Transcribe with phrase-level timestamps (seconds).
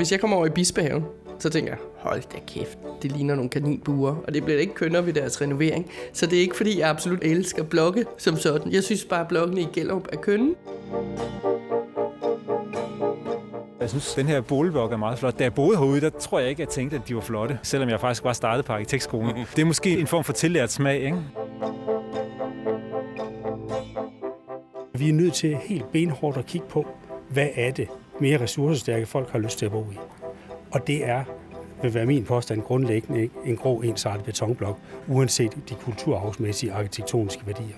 [0.00, 1.04] hvis jeg kommer over i Bispehaven,
[1.38, 5.06] så tænker jeg, hold da kæft, det ligner nogle kaninbuer, og det bliver ikke kønnere
[5.06, 5.90] ved deres renovering.
[6.12, 8.72] Så det er ikke, fordi jeg absolut elsker blokke som sådan.
[8.72, 10.54] Jeg synes bare, at blokkene i Gellerup er kønne.
[13.80, 15.38] Jeg synes, den her boligblok er meget flot.
[15.38, 17.58] Da jeg boede herude, der tror jeg ikke, at jeg tænkte, at de var flotte,
[17.62, 19.36] selvom jeg faktisk var startet på arkitektskolen.
[19.56, 21.18] Det er måske en form for tillært smag, ikke?
[24.94, 26.86] Vi er nødt til helt benhårdt at kigge på,
[27.28, 27.88] hvad er det
[28.20, 29.98] mere ressourcestærke folk har lyst til at bo i.
[30.70, 31.24] Og det er,
[31.82, 34.78] vil være min påstand, grundlæggende ikke en grå ensartet betonblok,
[35.08, 37.76] uanset de kulturarvsmæssige arkitektoniske værdier.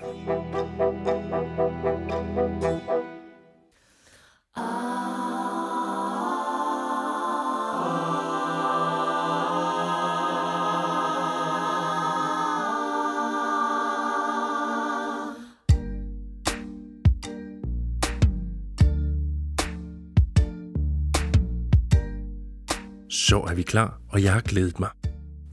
[24.13, 24.89] Og jeg har glædet mig.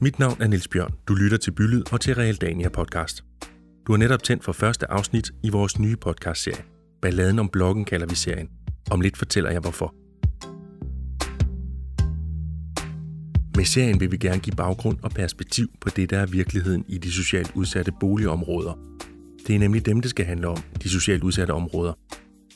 [0.01, 0.93] Mit navn er Niels Bjørn.
[1.07, 3.23] Du lytter til Bylyd og til Realdania podcast.
[3.87, 6.63] Du har netop tændt for første afsnit i vores nye podcastserie.
[7.01, 8.49] Balladen om bloggen kalder vi serien.
[8.91, 9.93] Om lidt fortæller jeg hvorfor.
[13.57, 16.97] Med serien vil vi gerne give baggrund og perspektiv på det, der er virkeligheden i
[16.97, 18.79] de socialt udsatte boligområder.
[19.47, 21.93] Det er nemlig dem, det skal handle om, de socialt udsatte områder.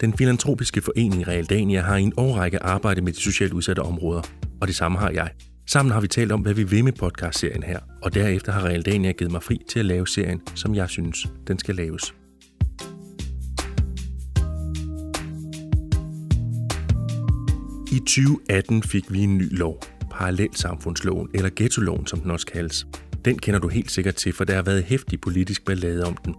[0.02, 4.22] Den filantropiske forening Realdania har i en årrække arbejdet med de socialt udsatte områder,
[4.62, 5.32] og det samme har jeg.
[5.68, 9.12] Sammen har vi talt om, hvad vi vil med podcastserien her, og derefter har Realdania
[9.12, 12.14] givet mig fri til at lave serien, som jeg synes, den skal laves.
[17.92, 22.88] I 2018 fik vi en ny lov, Parallelsamfundsloven, eller Ghettoloven, som den også kaldes.
[23.26, 26.36] Den kender du helt sikkert til, for der har været hæftig politisk ballade om den.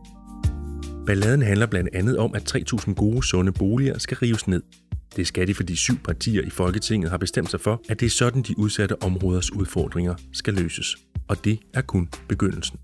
[1.06, 4.62] Balladen handler blandt andet om, at 3.000 gode, sunde boliger skal rives ned.
[5.16, 8.10] Det skal de, fordi syv partier i Folketinget har bestemt sig for, at det er
[8.10, 10.96] sådan, de udsatte områders udfordringer skal løses.
[11.28, 12.78] Og det er kun begyndelsen.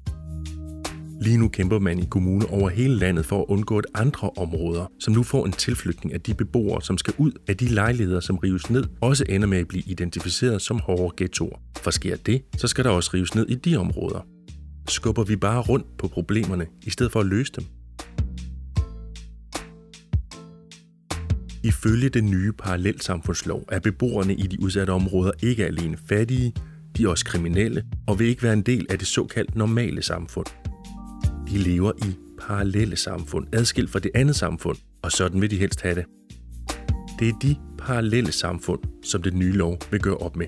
[1.22, 4.87] Lige nu kæmper man i kommuner over hele landet for at undgå, at andre områder,
[5.00, 8.37] som nu får en tilflytning af de beboere, som skal ud af de lejligheder, som
[8.37, 11.59] rives ned, også ender med at blive identificeret som hårde ghettoer.
[11.76, 14.26] For sker det, så skal der også rives ned i de områder.
[14.88, 17.65] Skubber vi bare rundt på problemerne, i stedet for at løse dem?
[21.65, 26.55] Ifølge den nye parallelsamfundslov er beboerne i de udsatte områder ikke alene fattige,
[26.97, 30.47] de er også kriminelle og vil ikke være en del af det såkaldt normale samfund.
[31.51, 35.81] De lever i parallelle samfund, adskilt fra det andet samfund, og sådan vil de helst
[35.81, 36.05] have det.
[37.19, 40.47] Det er de parallelle samfund, som den nye lov vil gøre op med.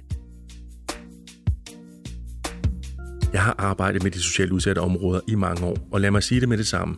[3.33, 6.41] Jeg har arbejdet med de socialt udsatte områder i mange år, og lad mig sige
[6.41, 6.97] det med det samme.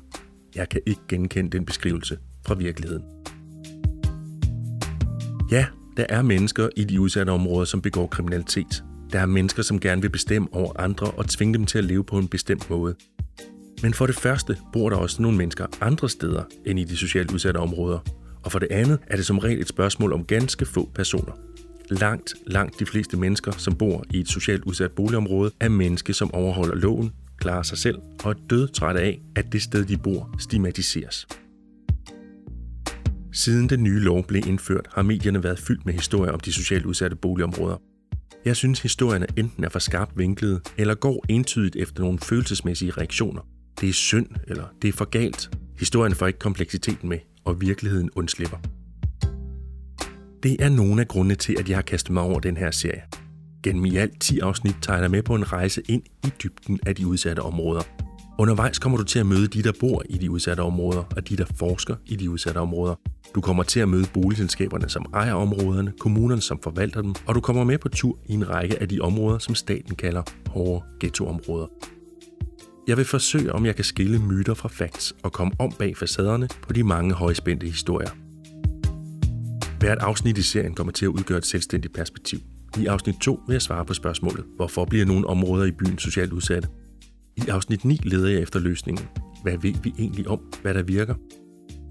[0.55, 3.16] Jeg kan ikke genkende den beskrivelse fra virkeligheden.
[5.51, 8.85] Ja, der er mennesker i de udsatte områder, som begår kriminalitet.
[9.13, 12.05] Der er mennesker, som gerne vil bestemme over andre og tvinge dem til at leve
[12.05, 12.95] på en bestemt måde.
[13.83, 17.33] Men for det første bor der også nogle mennesker andre steder end i de socialt
[17.33, 17.99] udsatte områder.
[18.45, 21.33] Og for det andet er det som regel et spørgsmål om ganske få personer.
[21.91, 26.35] Langt, langt de fleste mennesker, som bor i et socialt udsat boligområde, er mennesker, som
[26.35, 31.27] overholder loven, klarer sig selv og er dødtrætte af, at det sted, de bor, stigmatiseres.
[33.37, 36.87] Siden den nye lov blev indført, har medierne været fyldt med historier om de socialt
[36.87, 37.77] udsatte boligområder.
[38.45, 43.41] Jeg synes, historierne enten er for skarpt vinklede, eller går entydigt efter nogle følelsesmæssige reaktioner.
[43.81, 45.51] Det er synd, eller det er for galt.
[45.79, 48.57] Historien får ikke kompleksiteten med, og virkeligheden undslipper.
[50.43, 53.03] Det er nogle af grundene til, at jeg har kastet mig over den her serie.
[53.63, 56.95] Gennem i alt 10 afsnit tager jeg med på en rejse ind i dybden af
[56.95, 57.83] de udsatte områder.
[58.39, 61.37] Undervejs kommer du til at møde de, der bor i de udsatte områder, og de,
[61.37, 62.95] der forsker i de udsatte områder.
[63.37, 67.41] Du kommer til at møde boligselskaberne, som ejer områderne, kommunerne, som forvalter dem, og du
[67.41, 71.67] kommer med på tur i en række af de områder, som staten kalder hårde ghettoområder.
[72.89, 76.49] Jeg vil forsøge, om jeg kan skille myter fra facts og komme om bag facaderne
[76.63, 78.11] på de mange højspændte historier.
[79.81, 82.39] Hvert afsnit i serien kommer til at udgøre et selvstændigt perspektiv.
[82.79, 86.33] I afsnit 2 vil jeg svare på spørgsmålet, hvorfor bliver nogle områder i byen socialt
[86.33, 86.69] udsatte?
[87.37, 89.09] I afsnit 9 leder jeg efter løsningen.
[89.43, 91.15] Hvad ved vi egentlig om, hvad der virker?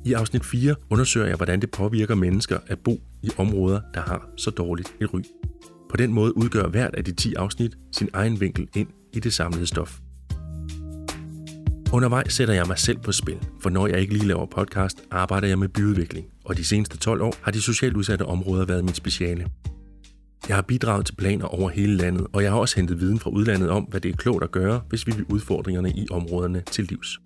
[0.05, 4.29] I afsnit 4 undersøger jeg, hvordan det påvirker mennesker at bo i områder, der har
[4.37, 5.19] så dårligt et ry.
[5.89, 9.33] På den måde udgør hvert af de 10 afsnit sin egen vinkel ind i det
[9.33, 9.99] samlede stof.
[11.93, 15.47] Undervejs sætter jeg mig selv på spil, for når jeg ikke lige laver podcast, arbejder
[15.47, 18.95] jeg med byudvikling, og de seneste 12 år har de socialt udsatte områder været mit
[18.95, 19.47] speciale.
[20.47, 23.29] Jeg har bidraget til planer over hele landet, og jeg har også hentet viden fra
[23.29, 26.83] udlandet om, hvad det er klogt at gøre, hvis vi vil udfordringerne i områderne til
[26.83, 27.19] livs.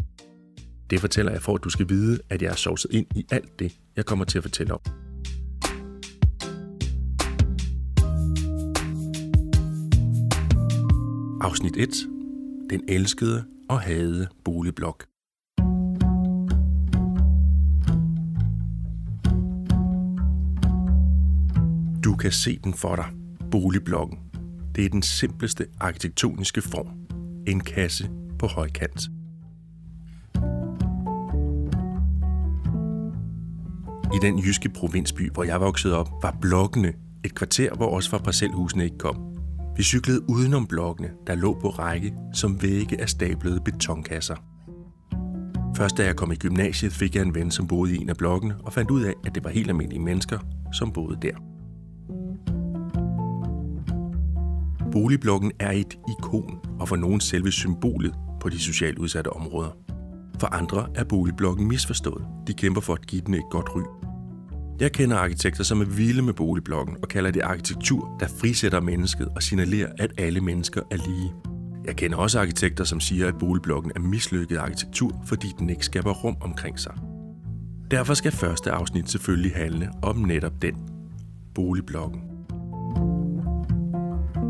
[0.89, 3.59] Det fortæller jeg for, at du skal vide, at jeg er sovset ind i alt
[3.59, 4.79] det, jeg kommer til at fortælle om.
[11.41, 11.89] Afsnit 1.
[12.69, 15.05] Den elskede og hadede boligblok.
[22.03, 23.05] Du kan se den for dig,
[23.51, 24.19] boligblokken.
[24.75, 26.87] Det er den simpleste arkitektoniske form.
[27.47, 28.09] En kasse
[28.39, 29.18] på højkant.
[34.13, 36.93] I den jyske provinsby, hvor jeg voksede op, var blokkene
[37.25, 39.17] et kvarter, hvor også fra parcelhusene ikke kom.
[39.77, 44.35] Vi cyklede udenom blokkene, der lå på række som vægge af stablede betonkasser.
[45.75, 48.17] Først da jeg kom i gymnasiet, fik jeg en ven, som boede i en af
[48.17, 50.39] blokkene, og fandt ud af, at det var helt almindelige mennesker,
[50.73, 51.35] som boede der.
[54.91, 59.71] Boligblokken er et ikon, og for nogen selve symbolet på de socialt udsatte områder.
[60.39, 62.25] For andre er boligblokken misforstået.
[62.47, 63.98] De kæmper for at give den et godt ry.
[64.79, 69.27] Jeg kender arkitekter, som er vilde med boligblokken og kalder det arkitektur, der frisætter mennesket
[69.35, 71.33] og signalerer, at alle mennesker er lige.
[71.85, 76.13] Jeg kender også arkitekter, som siger, at boligblokken er mislykket arkitektur, fordi den ikke skaber
[76.13, 76.93] rum omkring sig.
[77.91, 80.75] Derfor skal første afsnit selvfølgelig handle om netop den.
[81.55, 82.21] Boligblokken.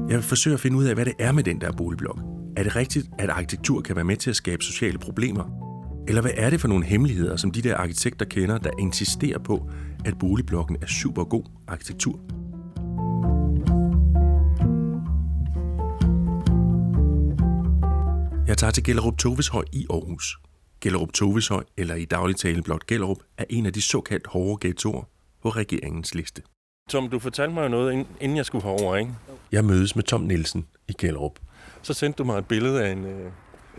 [0.09, 2.19] Jeg vil forsøge at finde ud af, hvad det er med den der boligblok.
[2.57, 5.69] Er det rigtigt, at arkitektur kan være med til at skabe sociale problemer?
[6.07, 9.69] Eller hvad er det for nogle hemmeligheder, som de der arkitekter kender, der insisterer på,
[10.05, 12.19] at boligblokken er super god arkitektur?
[18.47, 20.39] Jeg tager til Gellerup Toveshøj i Aarhus.
[20.81, 25.03] Gellerup Toveshøj, eller i daglig tale blot Gellerup, er en af de såkaldt hårde ghettoer
[25.43, 26.41] på regeringens liste.
[26.89, 29.11] Tom, du fortalte mig jo noget, inden jeg skulle herover, ikke?
[29.51, 31.39] Jeg mødes med Tom Nielsen i Gellerup.
[31.81, 33.31] Så sendte du mig et billede af en, øh,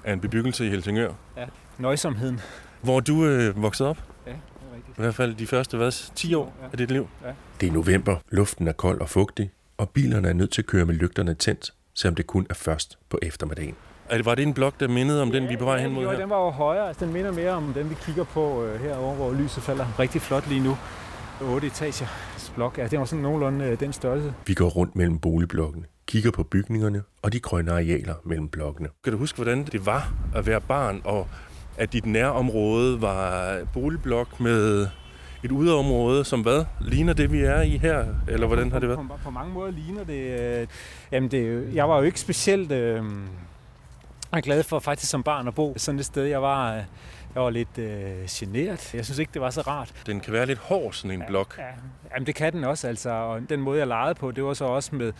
[0.04, 1.12] af en bebyggelse i Helsingør.
[1.36, 1.44] Ja,
[1.78, 2.40] nøjsomheden.
[2.82, 3.98] Hvor du øh, voksede op.
[4.26, 4.38] Ja, det
[4.72, 4.89] er rigtigt.
[5.00, 6.66] I hvert fald de første, hvad, 10 år Ja.
[6.72, 7.08] af dit liv.
[7.60, 10.84] Det er november, luften er kold og fugtig, og bilerne er nødt til at køre
[10.86, 13.74] med lygterne tændt, selvom det kun er først på eftermiddagen.
[14.08, 15.92] Er det, var det en blok, der mindede om den, vi er på vej hen
[15.92, 16.18] mod jo, her?
[16.18, 16.88] den var jo højere.
[16.88, 20.20] Altså, den minder mere om den, vi kigger på øh, herovre, hvor lyset falder rigtig
[20.22, 20.76] flot lige nu.
[21.42, 22.06] 8 etager
[22.54, 22.78] blok.
[22.78, 24.34] Ja, det var sådan nogenlunde øh, den størrelse.
[24.46, 28.88] Vi går rundt mellem boligblokkene, kigger på bygningerne og de grønne arealer mellem blokkene.
[29.04, 31.28] Kan du huske, hvordan det var at være barn, og
[31.76, 34.88] at dit nærområde var boligblok med
[35.42, 36.64] et udeområde, som hvad?
[36.80, 38.04] Ligner det, vi er i her?
[38.28, 39.08] Eller hvordan har det været?
[39.08, 40.40] På, på mange måder ligner det...
[40.60, 40.66] Øh,
[41.12, 42.72] jamen, det, jeg var jo ikke specielt...
[42.72, 43.04] Øh,
[44.42, 46.24] glad for faktisk som barn at bo sådan et sted.
[46.24, 46.82] Jeg var, øh,
[47.34, 48.94] jeg var lidt øh, generet.
[48.94, 49.92] Jeg synes ikke, det var så rart.
[50.06, 51.58] Den kan være lidt hård, sådan en blok.
[51.58, 51.64] Ja,
[52.14, 53.10] jamen det kan den også, altså.
[53.10, 55.12] Og den måde, jeg legede på, det var så også med,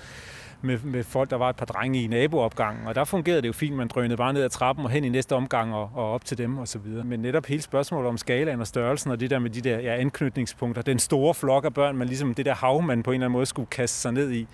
[0.63, 2.87] med, med folk, der var et par drenge i naboopgangen.
[2.87, 3.77] Og der fungerede det jo fint.
[3.77, 6.39] Man drønede bare ned ad trappen og hen i næste omgang og, og op til
[6.39, 7.05] dem og så videre.
[7.05, 9.97] Men netop hele spørgsmålet om skalaen og størrelsen og det der med de der ja,
[9.97, 13.27] anknytningspunkter, den store flok af børn, man ligesom det der hav, man på en eller
[13.27, 14.47] anden måde skulle kaste sig ned i,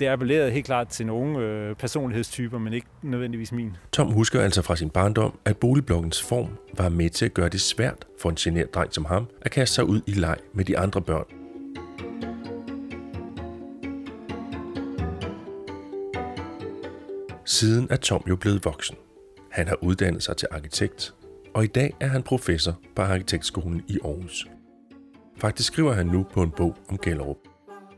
[0.00, 3.76] det appellerede helt klart til nogle øh, personlighedstyper, men ikke nødvendigvis min.
[3.92, 6.48] Tom husker altså fra sin barndom, at boligblokkens form
[6.78, 9.74] var med til at gøre det svært for en generet dreng som ham at kaste
[9.74, 11.43] sig ud i leg med de andre børn.
[17.44, 18.96] Siden er Tom jo blevet voksen.
[19.52, 21.14] Han har uddannet sig til arkitekt,
[21.54, 24.46] og i dag er han professor på Arkitektskolen i Aarhus.
[25.38, 27.36] Faktisk skriver han nu på en bog om Gellerup.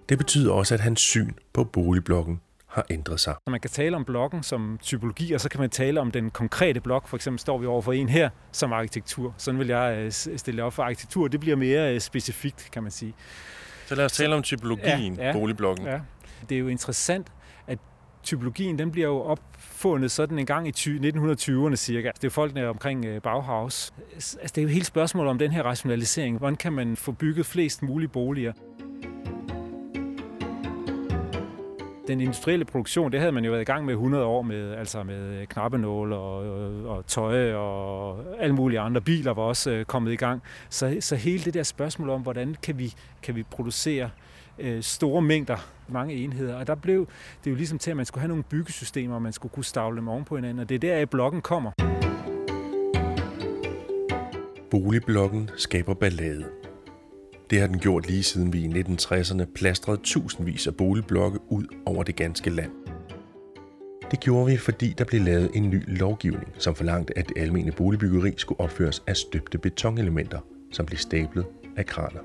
[0.09, 3.35] Det betyder også, at hans syn på boligblokken har ændret sig.
[3.47, 6.31] Så man kan tale om blokken som typologi, og så kan man tale om den
[6.31, 7.09] konkrete blok.
[7.09, 9.35] For eksempel står vi over for en her som arkitektur.
[9.39, 11.29] Sådan vil jeg øh, stille op for arkitektur.
[11.29, 13.15] Det bliver mere øh, specifikt, kan man sige.
[13.87, 15.33] Så lad os tale om typologien, Ja, ja.
[15.33, 15.87] boligblokken.
[15.87, 16.01] Ja.
[16.49, 17.27] Det er jo interessant,
[18.27, 22.09] typologien den bliver jo opfundet sådan en gang i 1920'erne cirka.
[22.09, 23.93] Det er jo folkene omkring øh, Bauhaus.
[24.15, 26.39] Altså, det er jo hele spørgsmålet om den her rationalisering.
[26.39, 28.53] Hvordan kan man få bygget flest mulige boliger?
[32.09, 35.03] Den industrielle produktion, det havde man jo været i gang med 100 år med, altså
[35.03, 39.85] med øh, knappenåle og, og, og tøj og alle mulige andre biler var også øh,
[39.85, 40.43] kommet i gang.
[40.69, 44.11] Så, så hele det der spørgsmål om, hvordan kan vi, kan vi producere
[44.59, 45.57] øh, store mængder,
[45.89, 46.55] mange enheder.
[46.55, 47.09] Og der blev
[47.45, 49.97] det jo ligesom til, at man skulle have nogle byggesystemer, og man skulle kunne stavle
[49.97, 50.59] dem oven på hinanden.
[50.59, 51.73] Og det er der, at blokken kommer.
[54.71, 56.45] Boligblokken skaber ballade.
[57.51, 62.03] Det har den gjort lige siden vi i 1960'erne plastrede tusindvis af boligblokke ud over
[62.03, 62.71] det ganske land.
[64.11, 67.73] Det gjorde vi, fordi der blev lavet en ny lovgivning, som forlangte, at det almene
[67.73, 70.41] boligbyggeri skulle opføres af støbte betonelementer,
[70.73, 71.47] som blev stablet
[71.77, 72.21] af kraner.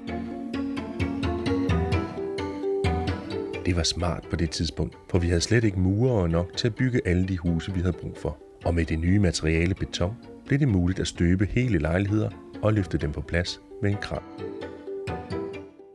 [3.65, 6.75] Det var smart på det tidspunkt, for vi havde slet ikke murer nok til at
[6.75, 8.37] bygge alle de huse, vi havde brug for.
[8.65, 10.15] Og med det nye materiale beton
[10.45, 12.29] blev det muligt at støbe hele lejligheder
[12.61, 14.21] og løfte dem på plads med en kran.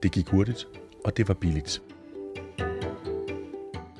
[0.02, 0.66] Det gik hurtigt,
[1.04, 1.82] og det var billigt.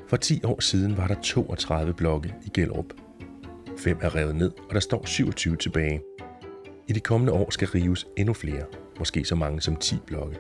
[0.09, 2.93] For 10 år siden var der 32 blokke i Gellerup.
[3.79, 6.01] Fem er revet ned, og der står 27 tilbage.
[6.89, 8.65] I de kommende år skal rives endnu flere,
[8.99, 10.37] måske så mange som 10 blokke.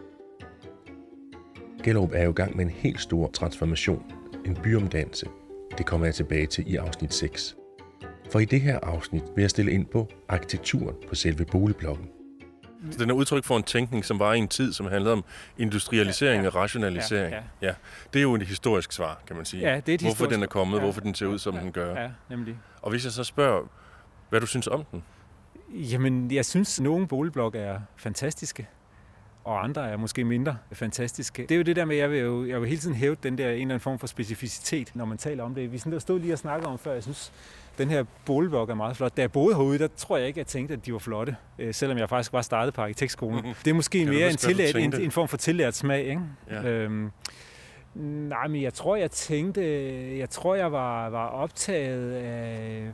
[1.86, 4.04] Gellerup er jo i gang med en helt stor transformation,
[4.44, 5.26] en byomdannelse.
[5.78, 7.56] Det kommer jeg tilbage til i afsnit 6.
[8.32, 12.08] For i det her afsnit vil jeg stille ind på arkitekturen på selve boligblokken.
[12.90, 15.24] Så den er udtryk for en tænkning, som var i en tid, som handlede om
[15.58, 16.48] industrialisering ja, ja.
[16.48, 17.32] og rationalisering.
[17.32, 17.66] Ja, ja.
[17.66, 17.74] ja,
[18.12, 19.70] det er jo et historisk svar, kan man sige.
[19.70, 20.34] Ja, det er et hvorfor historisk...
[20.34, 20.82] den er kommet, ja.
[20.82, 22.00] hvorfor den ser ud, som ja, den gør.
[22.00, 22.56] Ja, nemlig.
[22.82, 23.70] Og hvis jeg så spørger,
[24.28, 25.02] hvad du synes om den?
[25.74, 28.68] Jamen, jeg synes, at nogle boligblokke er fantastiske,
[29.46, 31.42] og andre er måske mindre fantastiske.
[31.42, 33.16] Det er jo det der med, at jeg vil jo jeg vil hele tiden hæve
[33.22, 35.72] den der en eller anden form for specificitet, når man taler om det.
[35.72, 37.32] Vi sådan, stod lige og snakkede om før, jeg synes,
[37.78, 39.16] den her boligblok er meget flot.
[39.16, 41.36] Da jeg boede herude, der tror jeg ikke, at jeg tænkte, at de var flotte,
[41.58, 43.44] øh, selvom jeg faktisk var startet på arkitektskolen.
[43.64, 46.22] Det er måske Kan mere en, tillært, en, en form for tillært smag, ikke?
[46.50, 46.62] Ja.
[46.62, 47.10] Øhm,
[48.28, 49.62] nej, men jeg tror, jeg tænkte,
[50.18, 52.90] jeg tror, jeg var, var optaget af,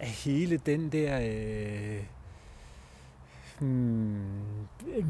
[0.00, 1.20] af hele den der...
[1.20, 1.98] Øh,
[3.60, 4.16] hmm,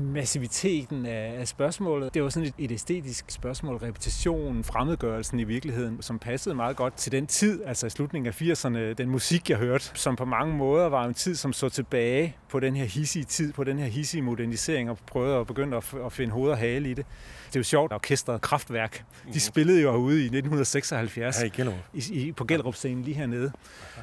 [0.00, 2.14] massiviteten af, af spørgsmålet.
[2.14, 6.94] Det var sådan et, et æstetisk spørgsmål, repetitionen, fremmedgørelsen i virkeligheden, som passede meget godt
[6.94, 10.56] til den tid, altså i slutningen af 80'erne, den musik, jeg hørte, som på mange
[10.56, 13.86] måder var en tid, som så tilbage på den her hissige tid, på den her
[13.86, 17.06] hissige modernisering, og prøvede at begynde at, at finde hoved og hale i det.
[17.46, 21.78] Det er jo sjovt, orkestret Kraftværk, de spillede jo herude i 1976 Her i Gellerup.
[21.94, 23.52] i, i, på Gellerup-scenen lige hernede.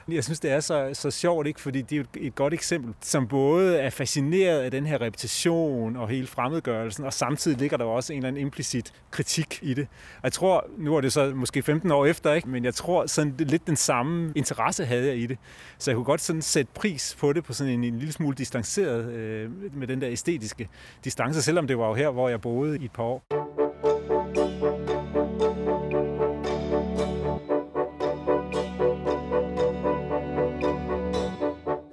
[0.07, 1.61] Jeg synes, det er så, så sjovt, ikke?
[1.61, 3.89] fordi det er jo et, et godt eksempel, som både er
[4.31, 8.27] fascineret af den her repetition og hele fremmedgørelsen, og samtidig ligger der også en eller
[8.27, 9.87] anden implicit kritik i det.
[10.15, 12.49] Og jeg tror, nu er det så måske 15 år efter, ikke?
[12.49, 15.37] men jeg tror sådan lidt den samme interesse havde jeg i det.
[15.77, 18.35] Så jeg kunne godt sådan sætte pris på det på sådan en, en lille smule
[18.35, 20.69] distanceret øh, med den der æstetiske
[21.03, 23.23] distance, selvom det var jo her, hvor jeg boede i et par år.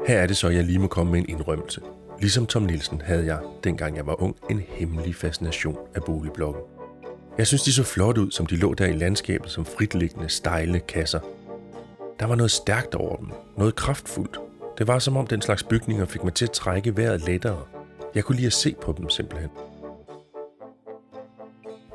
[0.06, 1.80] Her er det så, jeg lige må komme med en indrømmelse.
[2.20, 6.62] Ligesom Tom Nielsen havde jeg, dengang jeg var ung, en hemmelig fascination af boligblokken.
[7.38, 10.80] Jeg synes, de så flot ud, som de lå der i landskabet som fritliggende, stejle
[10.80, 11.20] kasser.
[12.20, 14.38] Der var noget stærkt over dem, noget kraftfuldt.
[14.78, 17.62] Det var som om den slags bygninger fik mig til at trække vejret lettere.
[18.14, 19.50] Jeg kunne lide at se på dem simpelthen.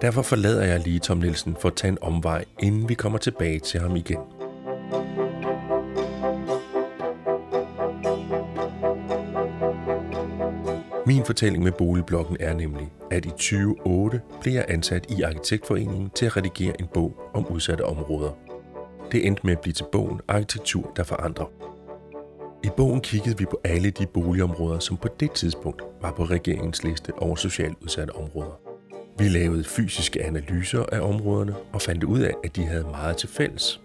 [0.02, 3.60] Derfor forlader jeg lige Tom Nielsen for at tage en omvej, inden vi kommer tilbage
[3.60, 4.20] til ham igen.
[11.06, 16.26] Min fortælling med boligblokken er nemlig, at i 2008 blev jeg ansat i Arkitektforeningen til
[16.26, 18.32] at redigere en bog om udsatte områder.
[19.12, 21.46] Det endte med at blive til bogen Arkitektur, der forandrer.
[22.64, 26.84] I bogen kiggede vi på alle de boligområder, som på det tidspunkt var på regeringens
[26.84, 28.60] liste over socialt udsatte områder.
[29.18, 33.30] Vi lavede fysiske analyser af områderne og fandt ud af, at de havde meget til
[33.30, 33.82] fælles.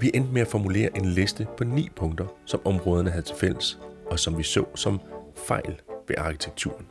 [0.00, 3.78] Vi endte med at formulere en liste på ni punkter, som områderne havde til fælles,
[4.10, 5.00] og som vi så som
[5.34, 6.86] fejl ved arkitekturen.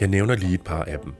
[0.00, 1.14] Jeg nævner lige et par af dem.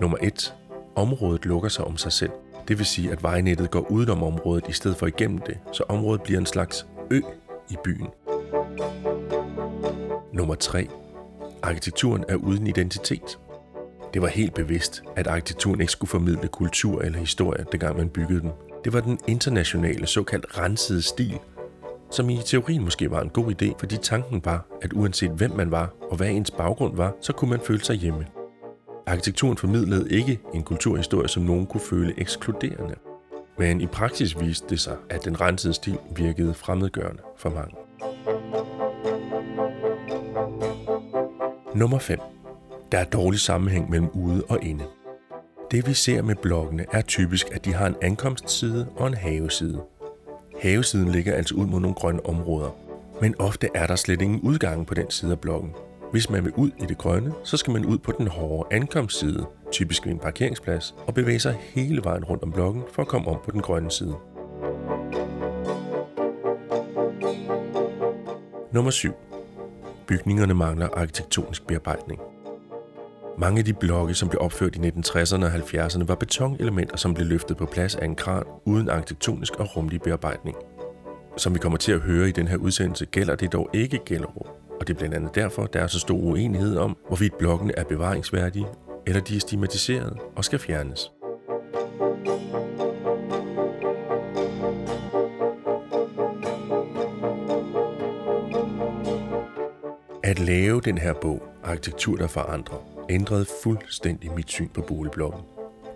[0.00, 0.54] Nummer 1.
[0.94, 2.30] Området lukker sig om sig selv.
[2.68, 6.22] Det vil sige, at vejnettet går udenom området i stedet for igennem det, så området
[6.22, 7.20] bliver en slags ø
[7.70, 8.06] i byen.
[10.32, 10.88] Nummer 3.
[11.62, 13.38] Arkitekturen er uden identitet.
[14.14, 18.40] Det var helt bevidst, at arkitekturen ikke skulle formidle kultur eller historie, dengang man byggede
[18.40, 18.52] den.
[18.84, 21.38] Det var den internationale, såkaldt rensede stil,
[22.10, 25.70] som i teorien måske var en god idé, fordi tanken var, at uanset hvem man
[25.70, 28.26] var og hvad ens baggrund var, så kunne man føle sig hjemme.
[29.06, 32.94] Arkitekturen formidlede ikke en kulturhistorie, som nogen kunne føle ekskluderende.
[33.58, 37.76] Men i praksis viste det sig, at den rensede stil virkede fremmedgørende for mange.
[41.74, 42.18] Nummer 5.
[42.92, 44.84] Der er dårlig sammenhæng mellem ude og inde.
[45.70, 49.82] Det vi ser med blokkene er typisk, at de har en ankomstside og en haveside.
[50.62, 52.70] Havesiden ligger altså ud mod nogle grønne områder,
[53.20, 55.74] men ofte er der slet ingen udgang på den side af blokken.
[56.10, 59.46] Hvis man vil ud i det grønne, så skal man ud på den hårde ankomstside,
[59.72, 63.28] typisk ved en parkeringsplads, og bevæge sig hele vejen rundt om blokken for at komme
[63.28, 64.14] om på den grønne side.
[68.72, 69.12] Nummer 7.
[70.06, 72.20] Bygningerne mangler arkitektonisk bearbejdning.
[73.38, 77.26] Mange af de blokke, som blev opført i 1960'erne og 70'erne, var betonelementer, som blev
[77.26, 80.56] løftet på plads af en kran uden arkitektonisk og rumlig bearbejdning.
[81.36, 84.48] Som vi kommer til at høre i den her udsendelse, gælder det dog ikke Gellerup.
[84.80, 87.84] Og det er blandt andet derfor, der er så stor uenighed om, hvorvidt blokkene er
[87.84, 88.66] bevaringsværdige,
[89.06, 91.12] eller de er stigmatiserede og skal fjernes.
[100.24, 105.40] At lave den her bog, Arkitektur, der forandrer, ændrede fuldstændig mit syn på boligblokken.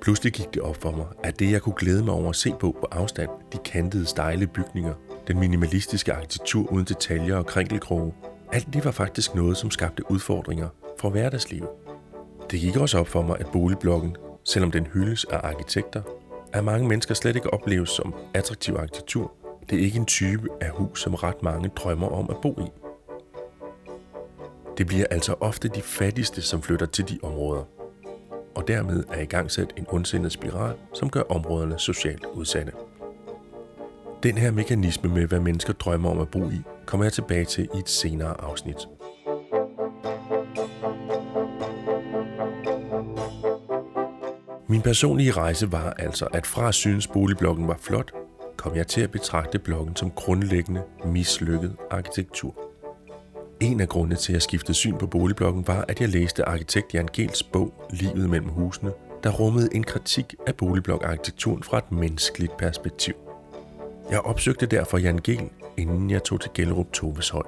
[0.00, 2.52] Pludselig gik det op for mig, at det jeg kunne glæde mig over at se
[2.60, 4.94] på på afstand, de kantede stejle bygninger,
[5.28, 8.12] den minimalistiske arkitektur uden detaljer og krinkelkroge,
[8.52, 11.68] alt det var faktisk noget, som skabte udfordringer for hverdagslivet.
[12.50, 16.02] Det gik også op for mig, at boligblokken, selvom den hyldes af arkitekter,
[16.52, 19.32] er mange mennesker slet ikke opleves som attraktiv arkitektur.
[19.70, 22.79] Det er ikke en type af hus, som ret mange drømmer om at bo i.
[24.80, 27.64] Det bliver altså ofte de fattigste, som flytter til de områder,
[28.54, 32.72] og dermed er i gang sat en ondsindet spiral, som gør områderne socialt udsatte.
[34.22, 37.68] Den her mekanisme med, hvad mennesker drømmer om at bo i, kommer jeg tilbage til
[37.74, 38.88] i et senere afsnit.
[44.68, 48.12] Min personlige rejse var altså, at fra at synes boligblokken var flot,
[48.56, 52.69] kom jeg til at betragte blokken som grundlæggende mislykket arkitektur.
[53.60, 57.08] En af grundene til at skifte syn på boligblokken var, at jeg læste arkitekt Jan
[57.12, 63.14] Gels bog Livet mellem husene, der rummede en kritik af boligblokarkitekturen fra et menneskeligt perspektiv.
[64.10, 67.42] Jeg opsøgte derfor Jan Gel, inden jeg tog til Gellerup Toveshøj.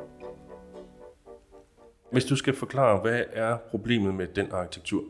[2.11, 5.05] Hvis du skal forklare, hvad er problemet med den arkitektur?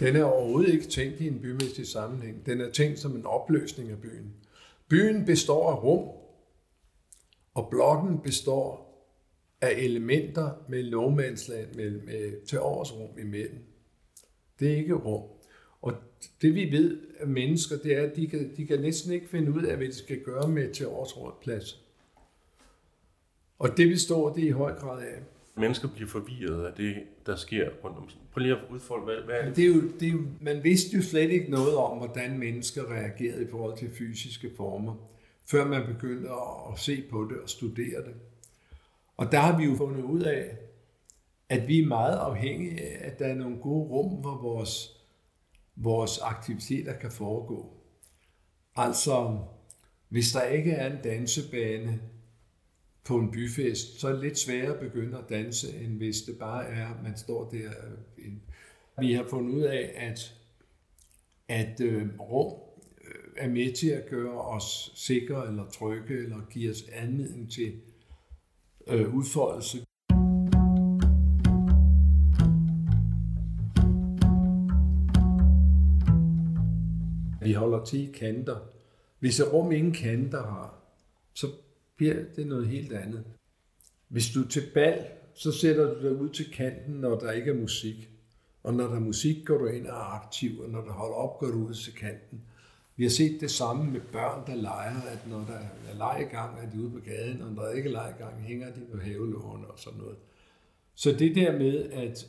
[0.00, 2.46] Den er overhovedet ikke tænkt i en bymæssig sammenhæng.
[2.46, 4.32] Den er tænkt som en opløsning af byen.
[4.88, 6.08] Byen består af rum,
[7.54, 8.85] og blokken består
[9.60, 13.58] af elementer med lovmandsland med, med til rum imellem.
[14.60, 15.22] Det er ikke rum.
[15.82, 15.94] Og
[16.42, 19.52] det vi ved af mennesker, det er, at de kan, de kan næsten ikke finde
[19.52, 20.86] ud af, hvad de skal gøre med til
[21.42, 21.82] plads.
[23.58, 25.22] Og det består det i høj grad af.
[25.56, 26.94] Mennesker bliver forvirret af det,
[27.26, 28.08] der sker rundt om.
[28.32, 29.56] Prøv lige at udfolde, hvad, hvad er det?
[29.56, 32.92] Det er, jo, det er jo, man vidste jo slet ikke noget om, hvordan mennesker
[32.92, 34.94] reagerede i forhold til fysiske former,
[35.50, 36.28] før man begyndte
[36.72, 38.14] at se på det og studere det.
[39.16, 40.56] Og der har vi jo fundet ud af,
[41.48, 45.00] at vi er meget afhængige af, at der er nogle gode rum, hvor vores,
[45.76, 47.76] vores aktiviteter kan foregå.
[48.76, 49.38] Altså,
[50.08, 52.00] hvis der ikke er en dansebane
[53.04, 56.38] på en byfest, så er det lidt sværere at begynde at danse, end hvis det
[56.38, 57.70] bare er, at man står der.
[58.18, 58.32] Øh,
[59.00, 60.34] vi har fundet ud af, at,
[61.48, 62.60] at øh, rum
[63.04, 67.80] øh, er med til at gøre os sikre eller trygge, eller give os anledning til
[68.86, 69.78] øh, udfoldelse.
[77.42, 78.56] Vi holder 10 kanter.
[79.18, 80.74] Hvis et rum ingen kanter har,
[81.34, 81.46] så
[81.96, 83.24] bliver det noget helt andet.
[84.08, 87.50] Hvis du er til bal, så sætter du dig ud til kanten, når der ikke
[87.50, 88.10] er musik.
[88.62, 91.16] Og når der er musik, går du ind og er aktiv, og når der holder
[91.16, 92.40] op, går du ud til kanten.
[92.96, 95.58] Vi har set det samme med børn, der leger, at når der
[95.90, 98.42] er legegang, gang, er de ude på gaden, og når der ikke er legegang, gang,
[98.42, 100.16] hænger de på havelågen og sådan noget.
[100.94, 102.26] Så det der med, at,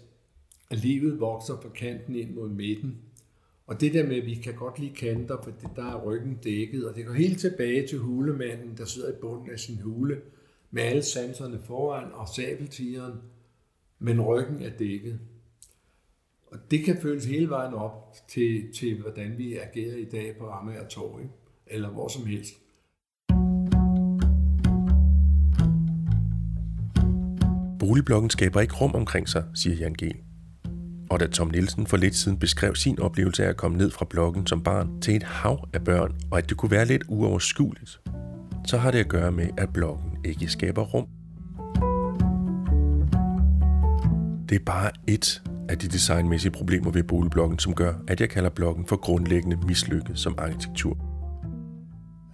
[0.69, 2.97] at livet vokser fra kanten ind mod midten,
[3.67, 6.87] og det der med, at vi kan godt lide kanter, for der er ryggen dækket,
[6.87, 10.21] og det går helt tilbage til hulemanden, der sidder i bunden af sin hule,
[10.71, 13.13] med alle sanserne foran og sabeltigeren,
[13.99, 15.19] men ryggen er dækket.
[16.51, 20.49] Og det kan føles hele vejen op til, til hvordan vi agerer i dag på
[20.49, 21.33] Amager Torv, ikke?
[21.67, 22.53] eller hvor som helst.
[27.79, 30.03] Boligblokken skaber ikke rum omkring sig, siger Jan G.
[31.09, 34.05] Og da Tom Nielsen for lidt siden beskrev sin oplevelse af at komme ned fra
[34.09, 38.01] blokken som barn til et hav af børn, og at det kunne være lidt uoverskueligt,
[38.65, 41.07] så har det at gøre med, at blokken ikke skaber rum.
[44.49, 48.49] Det er bare et af de designmæssige problemer ved boligblokken, som gør, at jeg kalder
[48.49, 50.97] blokken for grundlæggende mislykket som arkitektur.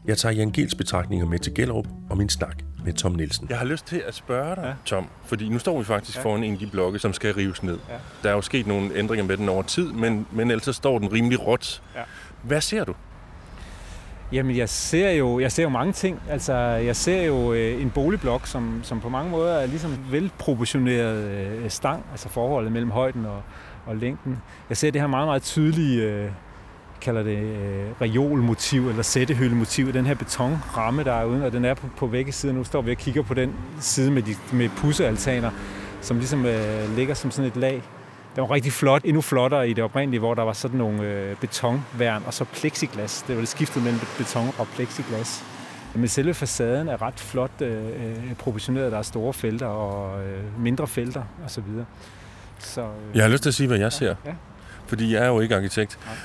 [0.06, 3.48] Jeg tager Jan Gels betragtninger med til Gellerup og min snak med Tom Nielsen.
[3.50, 4.74] Jeg har lyst til at spørge dig, ja.
[4.86, 6.24] Tom, fordi nu står vi faktisk ja.
[6.24, 7.80] foran en af de blokke, som skal rives ned.
[7.89, 7.96] Ja.
[8.24, 11.00] Der er jo sket nogle ændringer med den over tid, men, men ellers så står
[11.00, 11.82] den rimelig råt.
[11.96, 12.02] Ja.
[12.43, 12.93] Hvad ser du?
[14.34, 16.22] Jamen, jeg ser jo, jeg ser jo mange ting.
[16.30, 21.24] Altså, jeg ser jo øh, en boligblok, som, som på mange måder er ligesom velproportioneret
[21.24, 23.41] øh, stang, altså forholdet mellem højden og,
[23.86, 24.38] og længden.
[24.69, 26.30] Jeg ser det her meget, meget tydelige, øh,
[27.02, 31.74] kalder det øh, reolmotiv eller sættehyldemotiv, den her betonramme, der er uden, og den er
[31.74, 32.56] på, på væggesiden.
[32.56, 35.52] Nu står vi og kigger på den side med, de, med pussealtaner,
[36.02, 37.84] som ligesom øh, ligger som sådan et lag
[38.36, 41.36] det var rigtig flot, endnu flottere i det oprindelige, hvor der var sådan nogle øh,
[41.36, 43.24] betonværn og så plexiglas.
[43.28, 45.43] Det var det skiftet mellem beton og plexiglas.
[45.96, 48.91] Men selve facaden er ret flot øh, øh, proportioneret.
[48.91, 51.63] Der er store felter og øh, mindre felter osv.
[52.60, 54.15] Så, øh, jeg har lyst til at sige, hvad jeg ser.
[54.26, 54.34] Ja.
[54.88, 56.00] Fordi jeg er jo ikke arkitekt.
[56.06, 56.15] Nej.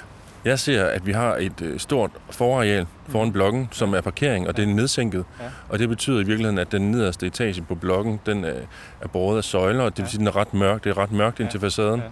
[0.45, 4.57] Jeg ser, at vi har et øh, stort forareal foran blokken, som er parkering, og
[4.57, 5.25] det er nedsænket.
[5.41, 5.45] Ja.
[5.69, 8.53] Og det betyder i virkeligheden, at den nederste etage på blokken, den er,
[9.01, 10.85] er båret af søjler, og det vil sige, at den er ret mørk.
[10.85, 12.01] Det er ret mørkt ind til facaden.
[12.01, 12.07] Ja.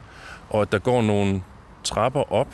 [0.51, 1.43] Og at der går nogle
[1.85, 2.49] trapper op,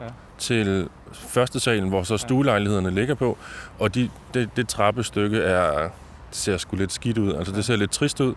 [0.00, 0.04] ja.
[0.38, 3.38] til første salen, hvor så stuelejlighederne ligger på,
[3.78, 5.88] og de, det, det trappestykke er
[6.30, 7.34] ser sgu lidt skidt ud.
[7.34, 8.34] Altså, det ser lidt trist ud.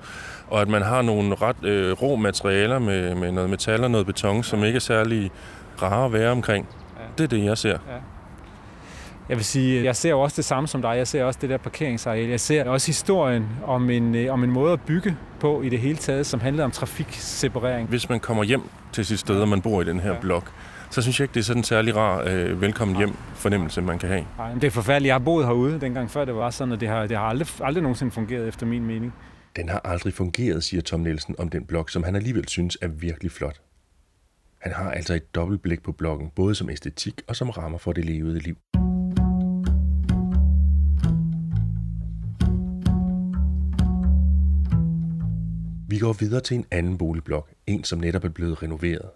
[0.47, 4.05] Og at man har nogle ret øh, rå materialer med, med noget metal og noget
[4.05, 5.31] beton, som ikke er særlig
[5.81, 6.67] rare at være omkring.
[6.99, 7.03] Ja.
[7.17, 7.69] Det er det, jeg ser.
[7.69, 7.97] Ja.
[9.29, 10.97] Jeg vil sige, jeg ser også det samme som dig.
[10.97, 12.29] Jeg ser også det der parkeringsareal.
[12.29, 15.79] Jeg ser også historien om en, øh, om en måde at bygge på i det
[15.79, 17.89] hele taget, som handler om trafikseparering.
[17.89, 20.19] Hvis man kommer hjem til sit sted, og man bor i den her ja.
[20.19, 20.51] blok,
[20.91, 23.99] så synes jeg ikke, det er sådan en særlig rar øh, velkommen hjem fornemmelse, man
[23.99, 24.25] kan have.
[24.37, 25.07] Nej, det er forfærdeligt.
[25.07, 27.47] Jeg har boet herude dengang før det var sådan, og det har, det har aldrig,
[27.61, 29.13] aldrig nogensinde fungeret efter min mening.
[29.55, 32.87] Den har aldrig fungeret, siger Tom Nielsen om den blok, som han alligevel synes er
[32.87, 33.61] virkelig flot.
[34.59, 38.05] Han har altså et dobbeltblik på blokken, både som æstetik og som rammer for det
[38.05, 38.57] levede liv.
[45.87, 49.09] Vi går videre til en anden boligblok, en som netop er blevet renoveret.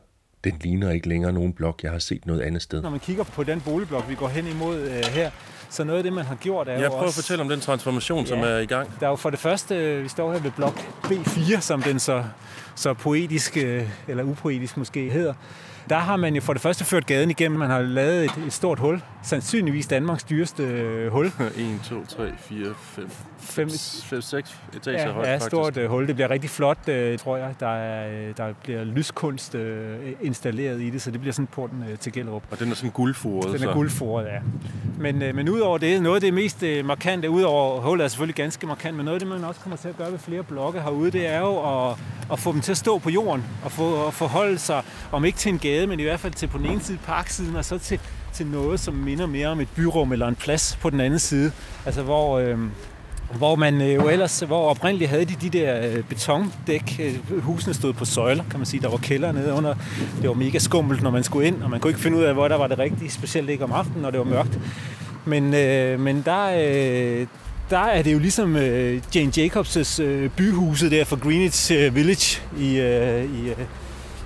[0.45, 2.81] Den ligner ikke længere nogen blok, jeg har set noget andet sted.
[2.81, 5.31] Når man kigger på den boligblok, vi går hen imod øh, her,
[5.69, 7.19] så noget af det, man har gjort, er jeg prøver også...
[7.19, 8.99] at fortælle om den transformation, ja, som er i gang.
[8.99, 11.99] Der er jo for det første, øh, vi står her ved blok B4, som den
[11.99, 12.23] så,
[12.75, 15.33] så poetisk, øh, eller upoetisk måske hedder.
[15.89, 17.59] Der har man jo for det første ført gaden igennem.
[17.59, 19.01] Man har lavet et, et stort hul.
[19.23, 21.25] Sandsynligvis Danmarks dyreste øh, hul.
[21.25, 21.33] 1,
[21.83, 26.07] 2, 3, 4, 5, 5, 5 6 etager ja, højt, Ja, stort uh, hul.
[26.07, 27.53] Det bliver rigtig flot, uh, tror jeg.
[27.59, 29.61] Der, er, der bliver lyskunst uh,
[30.21, 32.43] installeret i det, så det bliver sådan porten uh, til Gellerup.
[32.51, 33.45] Og den er sådan guldforet?
[33.45, 33.73] Den er så.
[33.73, 34.39] guldforet, ja.
[34.99, 38.35] Men, uh, men udover det, noget af det mest uh, markante, udover hullet er selvfølgelig
[38.35, 40.81] ganske markant, men noget af det, man også kommer til at gøre ved flere blokke
[40.81, 41.97] herude, det er jo at,
[42.31, 45.37] at få dem til at stå på jorden og få, at forholde sig, om ikke
[45.37, 47.77] til en gade, men i hvert fald til på den ene side parksiden, og så
[47.77, 47.99] til,
[48.33, 51.51] til noget, som minder mere om et byrum eller en plads på den anden side.
[51.85, 52.57] Altså hvor, øh,
[53.37, 57.73] hvor man øh, jo ellers, hvor oprindeligt havde de de der øh, betondæk, øh, husene
[57.73, 59.75] stod på søjler, kan man sige, der var kælder nede under.
[60.21, 62.33] Det var mega skummelt, når man skulle ind, og man kunne ikke finde ud af,
[62.33, 64.59] hvor der var det rigtige, specielt ikke om aftenen, når det var mørkt.
[65.25, 67.27] Men, øh, men der, øh,
[67.69, 72.41] der er det jo ligesom øh, Jane Jacobs' øh, byhuset der for Greenwich øh, Village
[72.59, 73.55] i, øh, i, øh,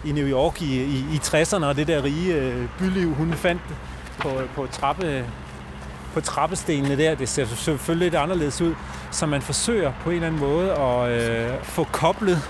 [0.06, 3.62] i New York i, i, i 60'erne, og det der rige øh, byliv, hun fandt
[4.18, 5.26] på, på, trappe,
[6.14, 7.16] på trappestenene der.
[7.16, 8.76] Det ser selvfølgelig lidt anderledes ud,
[9.12, 12.42] så man forsøger på en eller anden måde at øh, få koblet,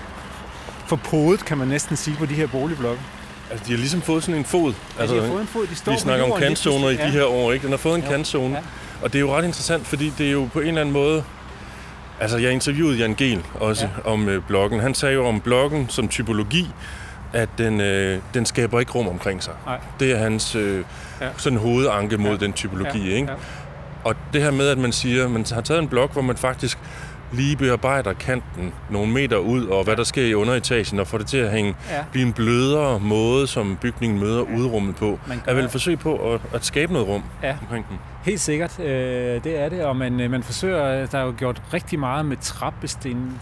[0.86, 3.02] få podet, kan man næsten sige, på de her boligblokke.
[3.50, 4.72] Altså, de har ligesom fået sådan en fod.
[4.72, 5.66] Ja, altså, de har fået en fod.
[5.66, 7.06] De står vi snakker om kantzoner i ja.
[7.06, 7.62] de her år, ikke?
[7.62, 8.54] Den har fået en kantzone.
[8.54, 8.60] Ja.
[9.02, 11.24] Og det er jo ret interessant, fordi det er jo på en eller anden måde...
[12.20, 14.10] Altså, jeg interviewede Jan Gehl også ja.
[14.10, 14.80] om øh, bloggen.
[14.80, 16.70] Han sagde jo om bloggen som typologi,
[17.32, 19.54] at den, øh, den skaber ikke rum omkring sig.
[19.66, 19.78] Nej.
[20.00, 20.84] Det er hans øh,
[21.20, 21.28] ja.
[21.36, 22.36] sådan hovedanke mod ja.
[22.36, 23.10] den typologi.
[23.10, 23.16] Ja.
[23.16, 23.30] Ikke?
[23.30, 23.36] Ja.
[24.04, 26.78] Og det her med, at man siger, man har taget en blok, hvor man faktisk
[27.32, 31.26] lige bearbejder kanten nogle meter ud, og hvad der sker i underetagen, og får det
[31.26, 32.04] til at hænge, ja.
[32.12, 34.56] blive en blødere måde, som bygningen møder ja.
[34.56, 35.18] udrummet på.
[35.46, 37.56] Er vel et forsøg på at, at skabe noget rum ja.
[37.60, 37.98] omkring den?
[38.22, 41.62] Helt sikkert, øh, det er det, og man, øh, man forsøger, der er jo gjort
[41.72, 43.40] rigtig meget med trappesten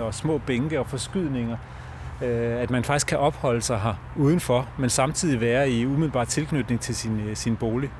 [0.00, 1.85] og små bænke og forskydninger, øh,
[2.24, 6.96] at man faktisk kan opholde sig her udenfor, men samtidig være i umiddelbar tilknytning til
[6.96, 7.90] sin, øh, sin bolig.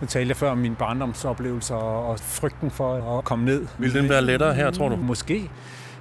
[0.00, 3.66] Nu talte jeg før om mine barndomsoplevelser og frygten for at komme ned.
[3.78, 4.96] Vil den være lettere her, tror du?
[4.96, 5.50] Måske.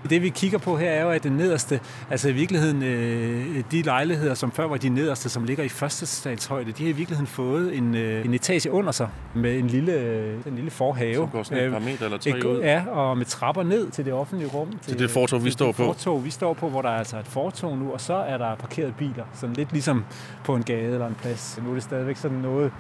[0.10, 3.82] Det vi kigger på her er jo, at den nederste, altså i virkeligheden øh, de
[3.82, 7.28] lejligheder, som før var de nederste, som ligger i første stadshøjde, de har i virkeligheden
[7.28, 11.16] fået en, øh, en etage under sig med en lille, en lille forhave.
[11.16, 12.60] Som går sådan et par meter eller tre et, ud?
[12.60, 14.70] Ja, og med trapper ned til det offentlige rum.
[14.70, 15.84] Til, til det fortog, vi står på?
[15.84, 18.56] fortog, vi står på, hvor der er altså et fortog nu, og så er der
[18.56, 19.26] parkeret biler.
[19.34, 20.06] Sådan lidt ligesom
[20.44, 21.60] på en gade eller en plads.
[21.64, 22.72] Nu er det stadigvæk sådan noget,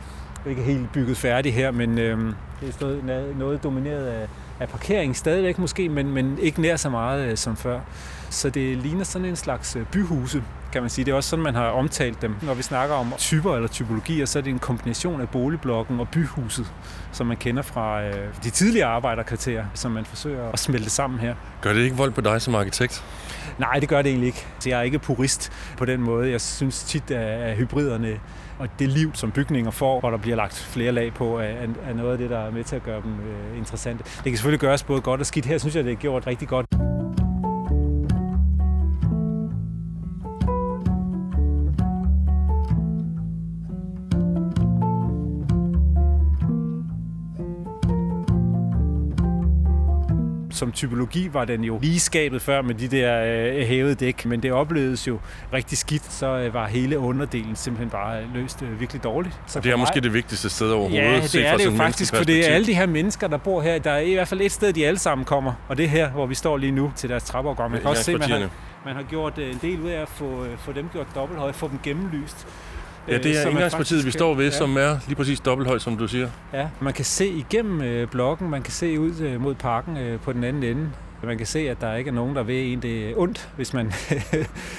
[0.48, 3.04] ikke helt bygget færdigt her, men øh, det er stadig
[3.38, 4.28] noget domineret af
[4.60, 7.80] af parkering stadigvæk måske, men, men ikke nær så meget øh, som før.
[8.30, 11.06] Så det ligner sådan en slags øh, byhuse, kan man sige.
[11.06, 12.36] Det er også sådan, man har omtalt dem.
[12.42, 16.10] Når vi snakker om typer eller typologier, så er det en kombination af boligblokken og
[16.10, 16.72] byhuset,
[17.12, 21.36] som man kender fra øh, de tidligere arbejderkvarterer, som man forsøger at smelte sammen her.
[21.62, 23.04] Gør det ikke vold på dig som arkitekt?
[23.58, 24.48] Nej, det gør det egentlig ikke.
[24.60, 26.32] Så jeg er ikke purist på den måde.
[26.32, 28.20] Jeg synes tit, at hybriderne
[28.60, 31.44] og det liv, som bygninger får, hvor der bliver lagt flere lag på, er,
[31.84, 34.04] er noget af det, der er med til at gøre dem øh, interessante.
[34.04, 35.46] Det kan selvfølgelig gøres både godt og skidt.
[35.46, 36.66] Her synes jeg, det er gjort rigtig godt.
[50.60, 54.44] Som typologi var den jo lige skabet før med de der øh, hævede dæk, men
[54.44, 55.20] det oplevedes jo
[55.54, 59.40] rigtig skidt, så øh, var hele underdelen simpelthen bare løst øh, virkelig dårligt.
[59.48, 61.06] Så det er mig, måske det vigtigste sted overhovedet.
[61.06, 63.62] Ja, det er det jo faktisk, for det er alle de her mennesker, der bor
[63.62, 63.80] her.
[63.80, 66.10] Der er i hvert fald et sted, de alle sammen kommer, og det er her,
[66.10, 67.72] hvor vi står lige nu til deres trappeopgang.
[67.72, 68.50] Man kan også se, man har,
[68.86, 71.54] man har gjort øh, en del ud af at få, øh, få dem gjort dobbelthøje,
[71.54, 72.48] få dem gennemlyst.
[73.10, 74.52] Ja, det er indgangspartiet, vi står ved, ja.
[74.52, 76.30] som er lige præcis dobbelthøjt, som du siger.
[76.54, 80.20] Ja, man kan se igennem øh, blokken, man kan se ud øh, mod parken øh,
[80.20, 80.90] på den anden ende.
[81.24, 83.74] Man kan se, at der ikke er nogen, der ved en det er ondt, hvis
[83.74, 83.86] man...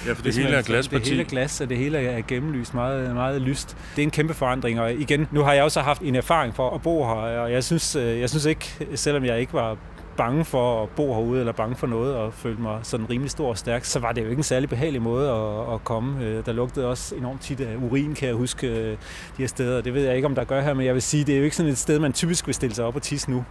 [0.06, 1.04] ja, for det hele er glasparti.
[1.04, 3.76] Det hele er glas, og det hele er gennemlyst, meget, meget lyst.
[3.96, 6.70] Det er en kæmpe forandring, og igen, nu har jeg også haft en erfaring for
[6.70, 9.76] at bo her, og jeg synes, jeg synes ikke, selvom jeg ikke var
[10.20, 13.48] bange for at bo herude, eller bange for noget, og følte mig sådan rimelig stor
[13.48, 16.24] og stærk, så var det jo ikke en særlig behagelig måde at, at komme.
[16.24, 18.96] Øh, der lugtede også enormt tit af urin, kan jeg huske, øh, de
[19.38, 19.80] her steder.
[19.80, 21.44] Det ved jeg ikke, om der gør her, men jeg vil sige, det er jo
[21.44, 23.44] ikke sådan et sted, man typisk vil stille sig op og tisse nu.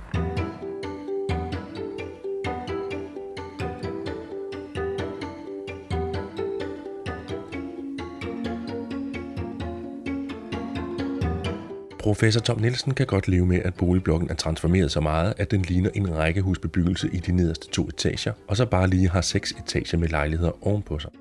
[12.10, 15.62] Professor Tom Nielsen kan godt leve med, at boligblokken er transformeret så meget, at den
[15.62, 19.98] ligner en rækkehusbebyggelse i de nederste to etager, og så bare lige har seks etager
[19.98, 21.12] med lejligheder ovenpå sig.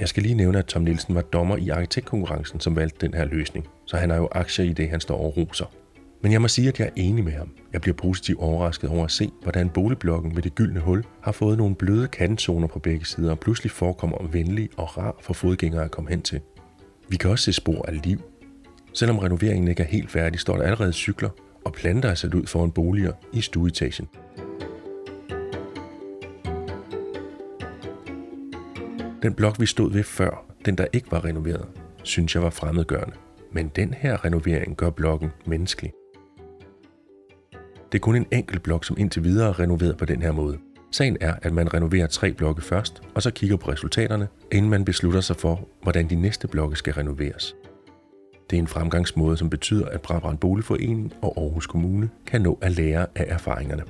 [0.00, 3.24] Jeg skal lige nævne, at Tom Nielsen var dommer i arkitektkonkurrencen, som valgte den her
[3.24, 5.66] løsning, så han har jo aktier i det, han står og roser.
[6.22, 7.50] Men jeg må sige, at jeg er enig med ham.
[7.72, 11.58] Jeg bliver positivt overrasket over at se, hvordan boligblokken med det gyldne hul har fået
[11.58, 15.90] nogle bløde kantzoner på begge sider og pludselig forekommer venlig og rar for fodgængere at
[15.90, 16.40] komme hen til.
[17.08, 18.20] Vi kan også se spor af liv.
[18.92, 21.30] Selvom renoveringen ikke er helt færdig, står der allerede cykler
[21.64, 24.08] og planter er sat ud foran boliger i stueetagen.
[29.22, 31.66] Den blok, vi stod ved før, den der ikke var renoveret,
[32.02, 33.16] synes jeg var fremmedgørende.
[33.52, 35.92] Men den her renovering gør blokken menneskelig.
[37.92, 40.58] Det er kun en enkelt blok, som indtil videre er renoveret på den her måde.
[40.90, 44.84] Sagen er, at man renoverer tre blokke først, og så kigger på resultaterne, inden man
[44.84, 47.56] beslutter sig for, hvordan de næste blokke skal renoveres.
[48.50, 52.72] Det er en fremgangsmåde, som betyder, at Brabrand Boligforening og Aarhus Kommune kan nå at
[52.72, 53.82] lære af erfaringerne.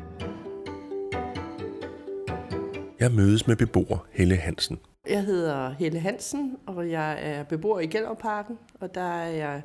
[3.01, 4.79] Jeg mødes med beboer Helle Hansen.
[5.09, 9.63] Jeg hedder Helle Hansen, og jeg er beboer i Gellerparken, og der er jeg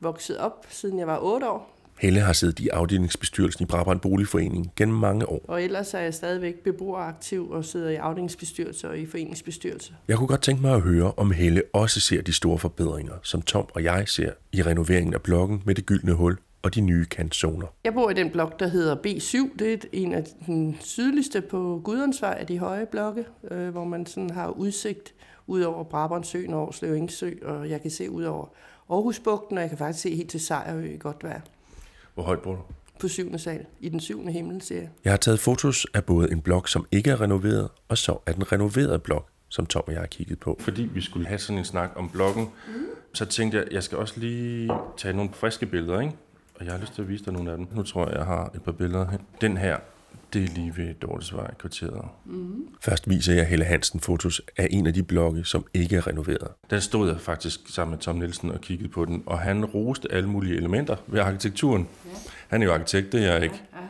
[0.00, 1.75] vokset op, siden jeg var 8 år.
[1.98, 5.44] Helle har siddet i afdelingsbestyrelsen i Brabrand Boligforening gennem mange år.
[5.48, 9.94] Og ellers er jeg stadigvæk beboeraktiv og sidder i afdelingsbestyrelse og i foreningsbestyrelse.
[10.08, 13.42] Jeg kunne godt tænke mig at høre, om Helle også ser de store forbedringer, som
[13.42, 17.04] Tom og jeg ser i renoveringen af blokken med det gyldne hul og de nye
[17.04, 17.66] kantzoner.
[17.84, 19.56] Jeg bor i den blok, der hedder B7.
[19.58, 24.06] Det er en af den sydligste på Gudensvej af de høje blokke, øh, hvor man
[24.06, 25.14] sådan har udsigt
[25.46, 27.08] ud over Brabandsøen og Årslev
[27.42, 28.46] og jeg kan se ud over
[28.90, 31.40] Aarhusbugten, og jeg kan faktisk se helt til Sejrø i godt vejr.
[32.16, 32.60] Hvor højt bor du?
[33.00, 34.90] På syvende sal, i den syvende himmel, siger jeg.
[35.04, 38.34] Jeg har taget fotos af både en blok, som ikke er renoveret, og så af
[38.34, 40.56] den renoverede blok, som Tom og jeg har kigget på.
[40.60, 42.74] Fordi vi skulle have sådan en snak om blokken, mm.
[43.14, 46.14] så tænkte jeg, at jeg skal også lige tage nogle friske billeder, ikke?
[46.54, 47.68] Og jeg har lyst til at vise dig nogle af dem.
[47.74, 49.18] Nu tror jeg, jeg har et par billeder her.
[49.40, 49.76] Den her,
[50.32, 52.04] det er lige ved Dortesvej kvarteret.
[52.24, 52.68] Mm.
[52.80, 56.48] Først viser jeg Helle Hansen fotos af en af de blokke, som ikke er renoveret.
[56.70, 60.12] Der stod jeg faktisk sammen med Tom Nielsen og kiggede på den, og han roste
[60.12, 61.88] alle mulige elementer ved arkitekturen.
[62.04, 62.10] Ja.
[62.48, 63.62] Han er jo arkitekt, det er jeg ikke.
[63.72, 63.86] Ja, ja.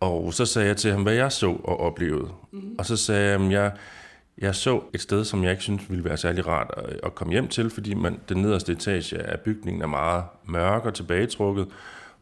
[0.00, 2.28] Og så sagde jeg til ham, hvad jeg så og oplevede.
[2.52, 2.74] Mm.
[2.78, 3.72] Og så sagde jeg, at jeg,
[4.38, 7.32] jeg så et sted, som jeg ikke synes ville være særlig rart at, at komme
[7.32, 11.66] hjem til, fordi man, den nederste etage af bygningen er meget mørk og tilbagetrukket.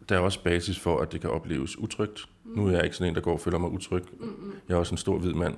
[0.09, 2.29] Der er også basis for, at det kan opleves utrygt.
[2.57, 4.03] Nu er jeg ikke sådan en, der går og føler mig utryg.
[4.69, 5.55] Jeg er også en stor hvid mand.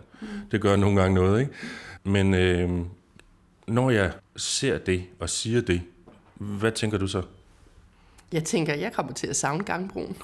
[0.50, 1.52] Det gør nogle gange noget, ikke?
[2.04, 2.70] Men øh,
[3.66, 5.82] når jeg ser det og siger det,
[6.34, 7.22] hvad tænker du så?
[8.32, 10.16] Jeg tænker, jeg kommer til at savne gangbroen.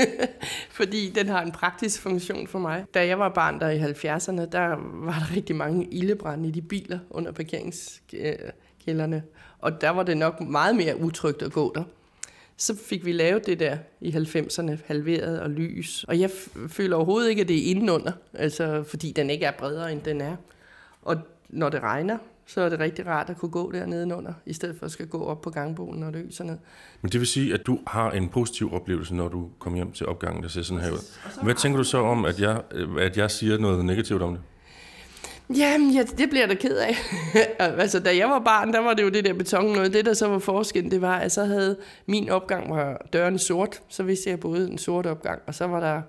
[0.78, 2.84] Fordi den har en praktisk funktion for mig.
[2.94, 4.66] Da jeg var barn der i 70'erne, der
[5.04, 9.22] var der rigtig mange ildebrænde i de biler under parkeringskælderne.
[9.58, 11.84] Og der var det nok meget mere utrygt at gå der
[12.62, 16.04] så fik vi lavet det der i 90'erne, halveret og lys.
[16.08, 16.30] Og jeg
[16.68, 20.20] føler overhovedet ikke, at det er indenunder, altså, fordi den ikke er bredere, end den
[20.20, 20.36] er.
[21.02, 21.16] Og
[21.48, 24.76] når det regner, så er det rigtig rart at kunne gå der nedenunder, i stedet
[24.78, 26.58] for at skal gå op på gangbogen, når det øser ned.
[27.00, 30.06] Men det vil sige, at du har en positiv oplevelse, når du kommer hjem til
[30.06, 31.18] opgangen, der ser sådan her ud.
[31.42, 32.62] Hvad tænker du så om, at jeg,
[32.98, 34.40] at jeg siger noget negativt om det?
[35.56, 36.94] Jamen, ja, det bliver der ked af.
[37.80, 39.92] altså, da jeg var barn, der var det jo det der beton noget.
[39.92, 41.76] Det, der så var forskellen, det var, at så havde
[42.06, 43.82] min opgang var døren sort.
[43.88, 46.02] Så vidste jeg både en sort opgang, og så var der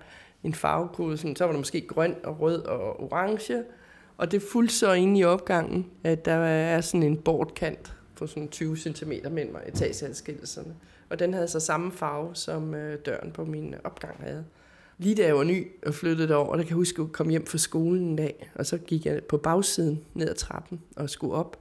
[0.44, 1.16] en farvekode.
[1.16, 3.62] Sådan, så var der måske grøn og rød og orange.
[4.16, 8.48] Og det fulgte så ind i opgangen, at der er sådan en bordkant på sådan
[8.48, 10.74] 20 cm mellem etageadskillelserne.
[11.10, 14.44] Og den havde så samme farve, som øh, døren på min opgang havde
[14.98, 17.28] lige da jeg var ny og flyttede over, der kan jeg huske, at jeg kom
[17.28, 21.10] hjem fra skolen en dag, og så gik jeg på bagsiden ned ad trappen og
[21.10, 21.60] skulle op.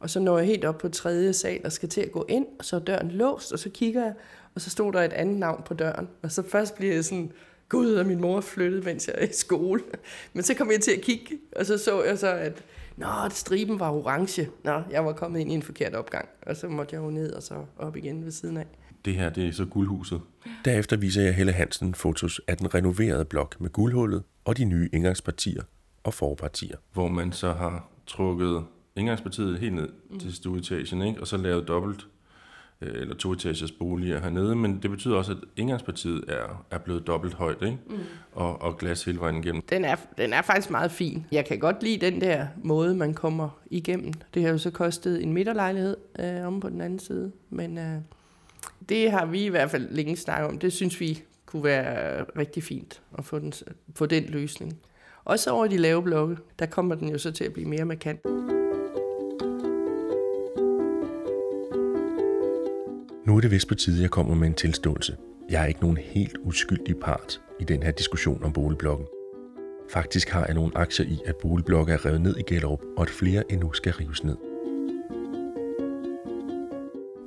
[0.00, 2.46] Og så når jeg helt op på tredje sal og skal til at gå ind,
[2.58, 4.14] og så er døren låst, og så kigger jeg,
[4.54, 6.08] og så stod der et andet navn på døren.
[6.22, 7.32] Og så først bliver jeg sådan
[7.68, 9.82] gud, og min mor flyttede, mens jeg er i skole.
[10.34, 12.64] Men så kom jeg til at kigge, og så så jeg så, at
[12.96, 14.48] Nå, striben var orange.
[14.64, 16.28] Nå, jeg var kommet ind i en forkert opgang.
[16.42, 18.66] Og så måtte jeg jo ned og så op igen ved siden af.
[19.04, 20.20] Det her, det er så guldhuset.
[20.64, 24.88] Derefter viser jeg Helle Hansen fotos af den renoverede blok med guldhullet og de nye
[24.92, 25.62] indgangspartier
[26.04, 26.76] og forpartier.
[26.92, 28.64] Hvor man så har trukket
[28.96, 30.18] indgangspartiet helt ned mm.
[30.18, 31.20] til stueetagen, ikke?
[31.20, 32.06] og så lavet dobbelt
[32.80, 37.34] øh, eller toetagers boliger hernede, men det betyder også, at indgangspartiet er, er blevet dobbelt
[37.34, 37.78] højt, ikke?
[37.90, 37.98] Mm.
[38.32, 39.62] Og, og glas hele vejen igennem.
[39.62, 41.26] Den er, den er faktisk meget fin.
[41.32, 44.12] Jeg kan godt lide den der måde, man kommer igennem.
[44.34, 47.96] Det har jo så kostet en midterlejlighed øh, om på den anden side, men øh,
[48.88, 50.58] det har vi i hvert fald længe snakket om.
[50.58, 53.52] Det synes vi kunne være rigtig fint at få den,
[53.96, 54.78] få den løsning.
[55.24, 58.24] Også over de lave blokke, der kommer den jo så til at blive mere markant.
[63.26, 65.16] Nu er det vist på tide, at jeg kommer med en tilståelse.
[65.50, 69.06] Jeg er ikke nogen helt uskyldig part i den her diskussion om boligblokken.
[69.90, 73.10] Faktisk har jeg nogle aktier i, at boligblokke er revet ned i Gellerup, og at
[73.10, 74.49] flere endnu skal rives ned.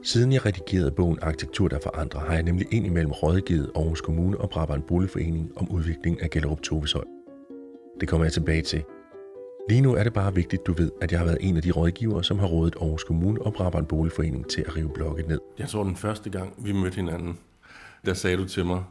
[0.06, 4.50] Siden jeg redigerede bogen Arkitektur, der forandrer, har jeg nemlig indimellem rådgivet Aarhus Kommune og
[4.50, 7.04] Brabant Boligforening om udviklingen af Gellerup Toveshøj.
[8.00, 8.84] Det kommer jeg tilbage til.
[9.70, 11.72] Lige nu er det bare vigtigt, du ved, at jeg har været en af de
[11.72, 15.40] rådgivere, som har rådet Aarhus Kommune og Brabant Boligforening til at rive blokket ned.
[15.60, 17.40] Jeg tror, den første gang, vi mødte hinanden,
[18.06, 18.84] der sagde du til mig,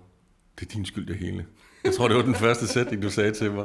[0.60, 1.44] det er din skyld det hele.
[1.84, 3.64] Jeg tror, det var den første sætning, du sagde til mig.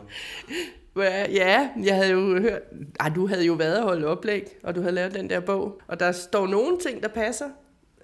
[1.04, 2.62] Ja, jeg havde jo hørt,
[3.00, 5.82] ej, du havde jo været og holdt oplæg, og du havde lavet den der bog,
[5.88, 7.46] og der står nogle ting, der passer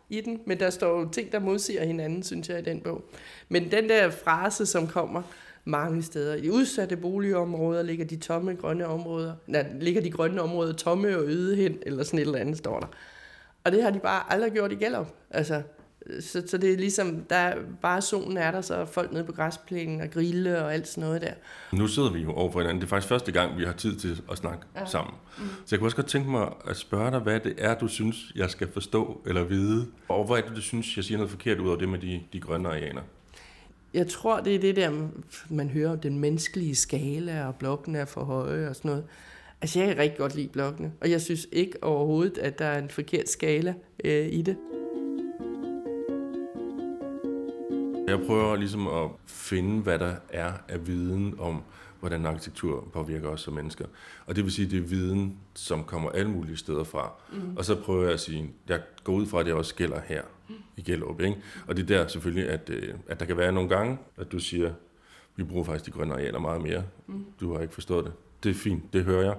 [0.10, 3.03] i den, men der står jo ting, der modsiger hinanden, synes jeg, i den bog.
[3.49, 5.21] Men den der frase, som kommer,
[5.65, 6.36] mange steder.
[6.36, 11.23] I udsatte boligområder ligger de tomme grønne områder, nej, ligger de grønne områder tomme og
[11.23, 12.88] øde hen, eller sådan et eller andet står der.
[13.63, 15.08] Og det har de bare aldrig gjort i Gellerup.
[15.32, 15.62] Altså,
[16.20, 19.32] så, så det er ligesom, der bare solen er der, så er folk nede på
[19.32, 21.34] græsplænen og grille og alt sådan noget der.
[21.72, 22.82] Nu sidder vi jo over for hinanden.
[22.82, 24.86] Det er faktisk første gang, vi har tid til at snakke ja.
[24.86, 25.13] sammen.
[25.38, 25.44] Mm.
[25.44, 28.32] Så jeg kunne også godt tænke mig at spørge dig, hvad det er, du synes,
[28.36, 29.88] jeg skal forstå eller vide.
[30.08, 32.22] Og hvor er det, du synes, jeg siger noget forkert ud over det med de,
[32.34, 33.02] de grønne arealer?
[33.94, 35.08] Jeg tror, det er det der,
[35.50, 39.04] man hører den menneskelige skala, og blokkene er for høje og sådan noget.
[39.62, 42.80] Altså, jeg kan rigtig godt lide blokkene, og jeg synes ikke overhovedet, at der er
[42.80, 44.58] en forkert skala øh, i det.
[48.08, 51.63] Jeg prøver ligesom at finde, hvad der er af viden om,
[52.00, 53.86] hvordan arkitektur påvirker os som mennesker.
[54.26, 57.12] Og det vil sige, at det er viden, som kommer alle mulige steder fra.
[57.32, 57.58] Mm.
[57.58, 60.22] Og så prøver jeg at sige, jeg går ud fra, at det også gælder her
[60.78, 61.22] i Gellerup.
[61.22, 61.38] Ikke?
[61.68, 64.39] Og det er der selvfølgelig, at, øh, at der kan være nogle gange, at du
[64.39, 64.74] siger,
[65.36, 66.84] vi bruger faktisk de grønne arealer meget mere.
[67.08, 67.26] Mm.
[67.39, 68.13] Du har ikke forstået det.
[68.43, 69.36] Det er fint, det hører jeg.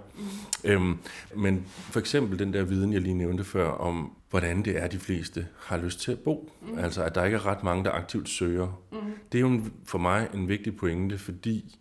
[0.64, 0.98] Øhm,
[1.36, 4.98] men for eksempel den der viden, jeg lige nævnte før, om hvordan det er, de
[4.98, 6.52] fleste har lyst til at bo.
[6.62, 6.78] Mm.
[6.78, 8.82] Altså, at der ikke er ret mange, der aktivt søger.
[8.92, 8.98] Mm.
[9.32, 11.78] Det er jo en, for mig en vigtig pointe, fordi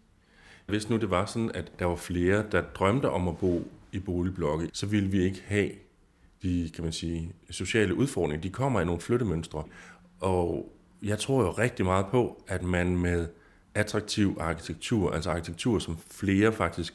[0.66, 4.00] hvis nu det var sådan, at der var flere, der drømte om at bo i
[4.00, 5.70] boligblokke, så ville vi ikke have
[6.44, 8.42] de kan man sige, sociale udfordringer.
[8.42, 9.64] De kommer i nogle flyttemønstre.
[10.20, 13.28] Og jeg tror jo rigtig meget på, at man med
[13.76, 16.94] attraktiv arkitektur, altså arkitektur, som flere faktisk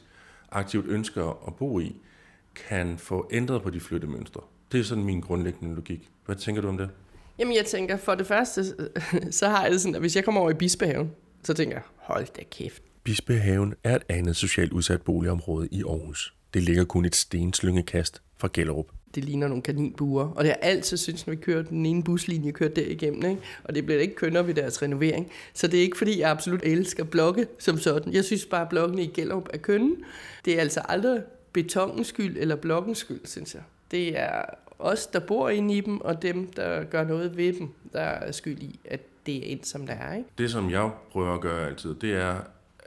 [0.51, 1.95] aktivt ønsker at bo i,
[2.55, 4.41] kan få ændret på de flyttemønstre.
[4.71, 6.09] Det er sådan min grundlæggende logik.
[6.25, 6.89] Hvad tænker du om det?
[7.39, 8.63] Jamen jeg tænker, for det første,
[9.39, 11.11] så har jeg det sådan, at hvis jeg kommer over i Bispehaven,
[11.43, 12.83] så tænker jeg, hold da kæft.
[13.03, 16.33] Bispehaven er et andet socialt udsat boligområde i Aarhus.
[16.53, 20.27] Det ligger kun et stenslyngekast fra Gellerup det ligner nogle kaninbuer.
[20.27, 23.31] Og det har altid synes, når vi kører den ene buslinje, kørt der igennem.
[23.31, 23.41] Ikke?
[23.63, 25.31] Og det bliver ikke kønner ved deres renovering.
[25.53, 28.13] Så det er ikke, fordi jeg absolut elsker blokke som sådan.
[28.13, 29.95] Jeg synes bare, at blokkene i Gellerup er kønne.
[30.45, 31.21] Det er altså aldrig
[31.53, 33.61] betongens skyld eller blokkens skyld, synes jeg.
[33.91, 34.41] Det er
[34.79, 38.31] os, der bor inde i dem, og dem, der gør noget ved dem, der er
[38.31, 40.13] skyld i, at det er ind, som det er.
[40.13, 40.29] Ikke?
[40.37, 42.35] Det, som jeg prøver at gøre altid, det er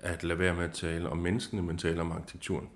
[0.02, 2.68] at lade være med at tale om menneskene, men tale om arkitekturen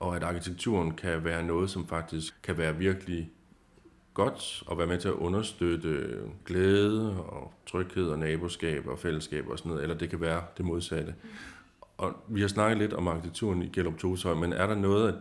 [0.00, 3.30] og at arkitekturen kan være noget, som faktisk kan være virkelig
[4.14, 9.58] godt og være med til at understøtte glæde og tryghed og naboskab og fællesskab og
[9.58, 11.14] sådan noget, eller det kan være det modsatte.
[11.98, 15.14] Og vi har snakket lidt om arkitekturen i Gellerup Tosøj, men er der noget af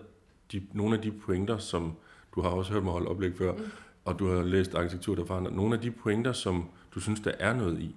[0.51, 1.93] de, nogle af de pointer, som
[2.35, 3.71] du har også hørt mig holde oplæg før, mm.
[4.05, 7.31] og du har læst arkitektur der forandrer, nogle af de pointer, som du synes, der
[7.39, 7.95] er noget i?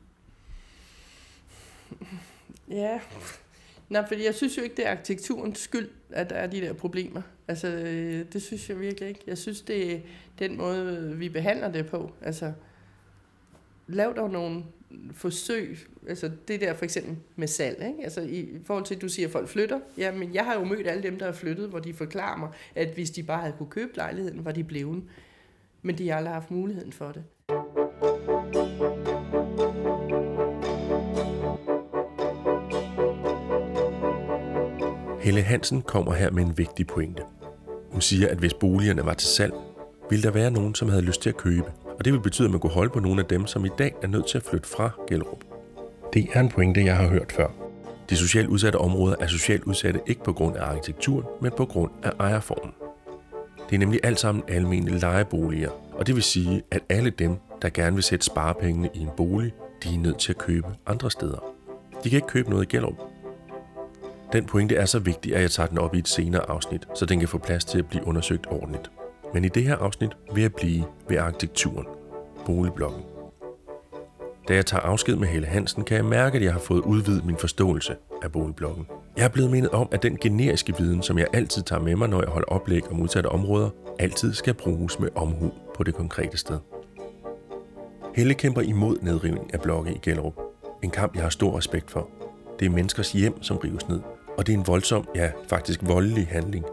[2.68, 3.00] Ja,
[3.92, 6.72] Nej, fordi jeg synes jo ikke, det er arkitekturens skyld, at der er de der
[6.72, 7.22] problemer.
[7.48, 9.20] Altså, øh, det synes jeg virkelig ikke.
[9.26, 9.98] Jeg synes, det er
[10.38, 12.12] den måde, vi behandler det på.
[12.22, 12.52] Altså,
[13.86, 14.64] lav dog nogle
[15.12, 15.78] forsøg,
[16.08, 18.04] altså det der for eksempel med salg, ikke?
[18.04, 20.86] altså i forhold til, at du siger, at folk flytter, jamen jeg har jo mødt
[20.86, 23.70] alle dem, der er flyttet, hvor de forklarer mig, at hvis de bare havde kunne
[23.70, 25.02] købe lejligheden, var de blevet.
[25.82, 27.24] Men de har aldrig haft muligheden for det.
[35.22, 37.22] Helle Hansen kommer her med en vigtig pointe.
[37.90, 39.52] Hun siger, at hvis boligerne var til salg,
[40.10, 41.66] ville der være nogen, som havde lyst til at købe.
[41.98, 43.94] Og det vil betyde, at man kunne holde på nogle af dem, som i dag
[44.02, 45.44] er nødt til at flytte fra Gellerup.
[46.12, 47.48] Det er en pointe, jeg har hørt før.
[48.10, 51.90] De socialt udsatte områder er socialt udsatte ikke på grund af arkitekturen, men på grund
[52.02, 52.72] af ejerformen.
[53.70, 57.68] Det er nemlig alt sammen almene lejeboliger, og det vil sige, at alle dem, der
[57.68, 59.52] gerne vil sætte sparepengene i en bolig,
[59.84, 61.44] de er nødt til at købe andre steder.
[62.04, 63.11] De kan ikke købe noget i Gellerup.
[64.32, 67.06] Den pointe er så vigtig, at jeg tager den op i et senere afsnit, så
[67.06, 68.90] den kan få plads til at blive undersøgt ordentligt.
[69.34, 71.86] Men i det her afsnit vil jeg blive ved arkitekturen,
[72.46, 73.02] boligblokken.
[74.48, 77.24] Da jeg tager afsked med Helle Hansen, kan jeg mærke, at jeg har fået udvidet
[77.24, 78.86] min forståelse af boligblokken.
[79.16, 82.08] Jeg er blevet mindet om, at den generiske viden, som jeg altid tager med mig,
[82.08, 86.36] når jeg holder oplæg om udsatte områder, altid skal bruges med omhu på det konkrete
[86.36, 86.58] sted.
[88.14, 90.34] Helle kæmper imod nedrivning af blokke i Gellerup.
[90.82, 92.08] En kamp, jeg har stor respekt for.
[92.58, 94.00] Det er menneskers hjem, som rives ned,
[94.38, 96.64] og det er en voldsom, ja faktisk voldelig handling.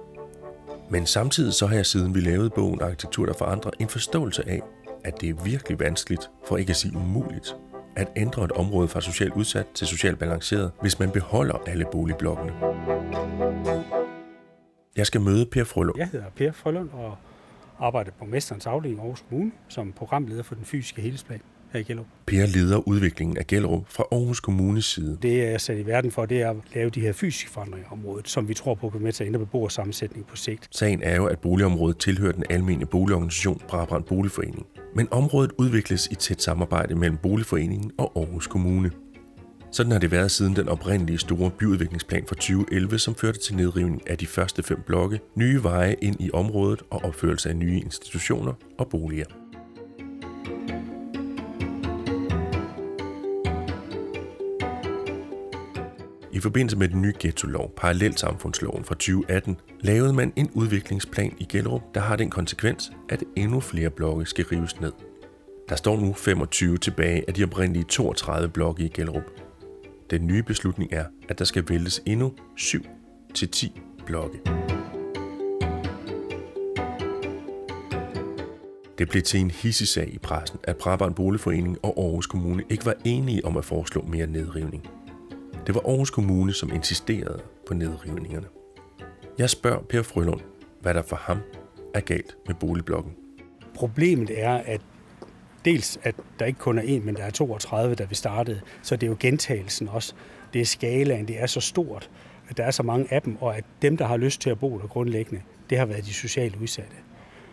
[0.89, 4.61] Men samtidig så har jeg siden vi lavede bogen Arkitektur, der forandrer, en forståelse af,
[5.03, 7.55] at det er virkelig vanskeligt, for ikke at sige umuligt,
[7.95, 12.53] at ændre et område fra socialt udsat til socialt balanceret, hvis man beholder alle boligblokkene.
[14.97, 15.97] Jeg skal møde Per Frølund.
[15.97, 17.17] Jeg hedder Per Frølund og
[17.79, 21.41] arbejder på Mesterens afdeling Aarhus Kommune som programleder for den fysiske helhedsplan
[21.71, 22.07] her i Gellerup.
[22.25, 25.17] Per leder udviklingen af Gellerup fra Aarhus Kommunes side.
[25.21, 27.87] Det, jeg er sat i verden for, det er at lave de her fysiske forandringer
[27.87, 30.67] i området, som vi tror på kan med til at ændre beboersammensætning på sigt.
[30.71, 34.65] Sagen er jo, at boligområdet tilhører den almene boligorganisation Brabrand Boligforening.
[34.95, 38.91] Men området udvikles i tæt samarbejde mellem Boligforeningen og Aarhus Kommune.
[39.71, 44.09] Sådan har det været siden den oprindelige store byudviklingsplan fra 2011, som førte til nedrivning
[44.09, 48.53] af de første fem blokke, nye veje ind i området og opførelse af nye institutioner
[48.77, 49.38] og boliger.
[56.39, 61.81] I forbindelse med den nye ghetto-lov, Parallelsamfundsloven fra 2018, lavede man en udviklingsplan i Gellerup,
[61.93, 64.91] der har den konsekvens, at endnu flere blokke skal rives ned.
[65.69, 69.23] Der står nu 25 tilbage af de oprindelige 32 blokke i Gellerup.
[70.09, 72.85] Den nye beslutning er, at der skal væltes endnu 7
[73.33, 74.39] til 10 blokke.
[78.97, 82.95] Det blev til en hissesag i pressen, at Brabrand Boligforening og Aarhus Kommune ikke var
[83.05, 84.89] enige om at foreslå mere nedrivning.
[85.67, 88.47] Det var Aarhus Kommune, som insisterede på nedrivningerne.
[89.37, 90.41] Jeg spørger Per Frølund,
[90.81, 91.37] hvad der for ham
[91.93, 93.13] er galt med boligblokken.
[93.75, 94.81] Problemet er, at
[95.65, 98.95] dels at der ikke kun er en, men der er 32, da vi startede, så
[98.95, 100.13] det er jo gentagelsen også.
[100.53, 102.09] Det er skalaen, det er så stort,
[102.49, 104.59] at der er så mange af dem, og at dem, der har lyst til at
[104.59, 106.95] bo der grundlæggende, det har været de socialt udsatte.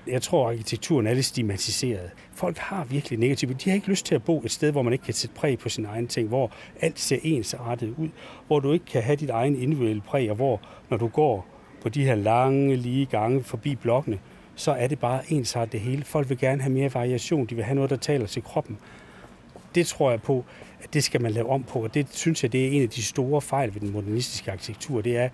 [0.07, 2.11] Jeg tror, at arkitekturen er lidt stigmatiseret.
[2.33, 3.53] Folk har virkelig negative.
[3.53, 5.59] De har ikke lyst til at bo et sted, hvor man ikke kan sætte præg
[5.59, 8.09] på sin egen ting, hvor alt ser ensartet ud,
[8.47, 11.47] hvor du ikke kan have dit egen individuelle præg, og hvor, når du går
[11.83, 14.19] på de her lange, lige gange forbi blokkene,
[14.55, 16.05] så er det bare ensartet det hele.
[16.05, 17.47] Folk vil gerne have mere variation.
[17.47, 18.79] De vil have noget, der taler til kroppen.
[19.75, 20.45] Det tror jeg på,
[20.83, 22.89] at det skal man lave om på, og det synes jeg, det er en af
[22.89, 25.01] de store fejl ved den modernistiske arkitektur.
[25.01, 25.29] Det er,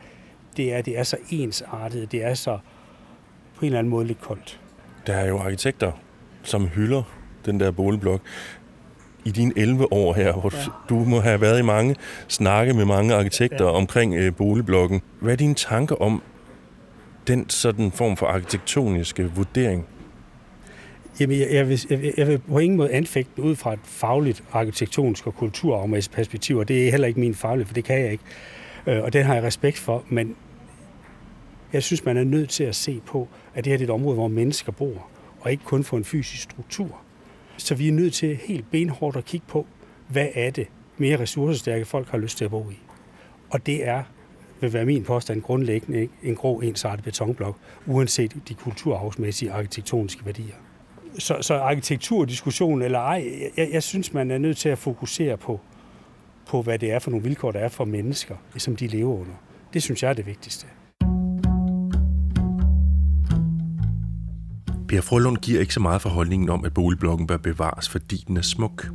[0.56, 2.58] det er, det er så ensartet, det er så
[3.54, 4.61] på en eller anden måde lidt koldt.
[5.07, 5.92] Der er jo arkitekter,
[6.42, 7.03] som hylder
[7.44, 8.20] den der boligblok.
[9.24, 10.59] I dine 11 år her, hvor ja.
[10.88, 11.96] du må have været i mange
[12.28, 13.70] snakke med mange arkitekter ja.
[13.70, 15.03] omkring øh, boligblokken.
[15.20, 16.22] Hvad er dine tanker om
[17.26, 19.86] den sådan form for arkitektoniske vurdering?
[21.20, 24.42] Jamen, jeg, jeg, vil, jeg, jeg vil på ingen måde anfægte ud fra et fagligt
[24.53, 28.12] arkitektonisk og kulturarvmæssigt perspektiv, og det er heller ikke min faglige, for det kan jeg
[28.12, 28.24] ikke.
[28.86, 30.36] Øh, og den har jeg respekt for, men
[31.72, 34.14] jeg synes, man er nødt til at se på, at det her er et område,
[34.14, 35.06] hvor mennesker bor,
[35.40, 37.00] og ikke kun få en fysisk struktur.
[37.56, 39.66] Så vi er nødt til helt benhårdt at kigge på,
[40.08, 40.66] hvad er det
[40.96, 42.78] mere ressourcestærke folk har lyst til at bo i.
[43.50, 44.02] Og det er,
[44.60, 46.14] vil være min påstand, grundlæggende ikke?
[46.22, 47.56] en grå ensartet betonblok,
[47.86, 50.54] uanset de kulturarvsmæssige arkitektoniske værdier.
[51.18, 55.60] Så, så arkitekturdiskussion eller ej, jeg, jeg synes, man er nødt til at fokusere på,
[56.46, 59.34] på, hvad det er for nogle vilkår, der er for mennesker, som de lever under.
[59.74, 60.66] Det synes jeg er det vigtigste.
[64.93, 68.36] Per Frølund giver ikke så meget for holdningen om, at boligblokken bør bevares, fordi den
[68.36, 68.86] er smuk.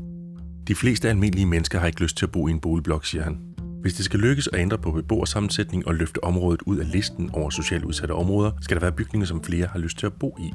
[0.68, 3.39] De fleste almindelige mennesker har ikke lyst til at bo i en boligblok, siger han.
[3.82, 7.50] Hvis det skal lykkes at ændre på beboersammensætning og løfte området ud af listen over
[7.50, 10.54] socialt udsatte områder, skal der være bygninger, som flere har lyst til at bo i.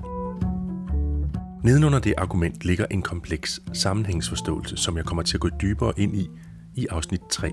[1.65, 6.17] Nedenunder det argument ligger en kompleks sammenhængsforståelse, som jeg kommer til at gå dybere ind
[6.17, 6.29] i
[6.75, 7.53] i afsnit 3.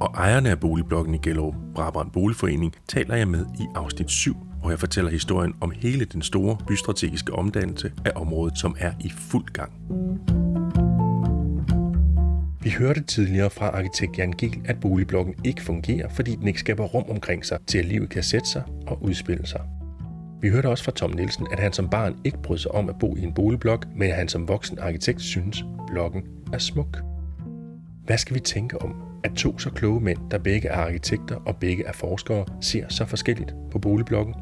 [0.00, 4.70] Og ejerne af boligblokken i Gellerup, Brabrand Boligforening, taler jeg med i afsnit 7, hvor
[4.70, 9.46] jeg fortæller historien om hele den store bystrategiske omdannelse af området, som er i fuld
[9.46, 9.72] gang.
[12.62, 16.84] Vi hørte tidligere fra arkitekt Jan Giel, at boligblokken ikke fungerer, fordi den ikke skaber
[16.84, 19.60] rum omkring sig til, at livet kan sætte sig og udspille sig.
[20.40, 22.98] Vi hørte også fra Tom Nielsen, at han som barn ikke brød sig om at
[23.00, 26.98] bo i en boligblok, men at han som voksen arkitekt synes, blokken er smuk.
[28.04, 28.94] Hvad skal vi tænke om,
[29.24, 33.06] at to så kloge mænd, der begge er arkitekter og begge er forskere, ser så
[33.06, 34.34] forskelligt på boligblokken?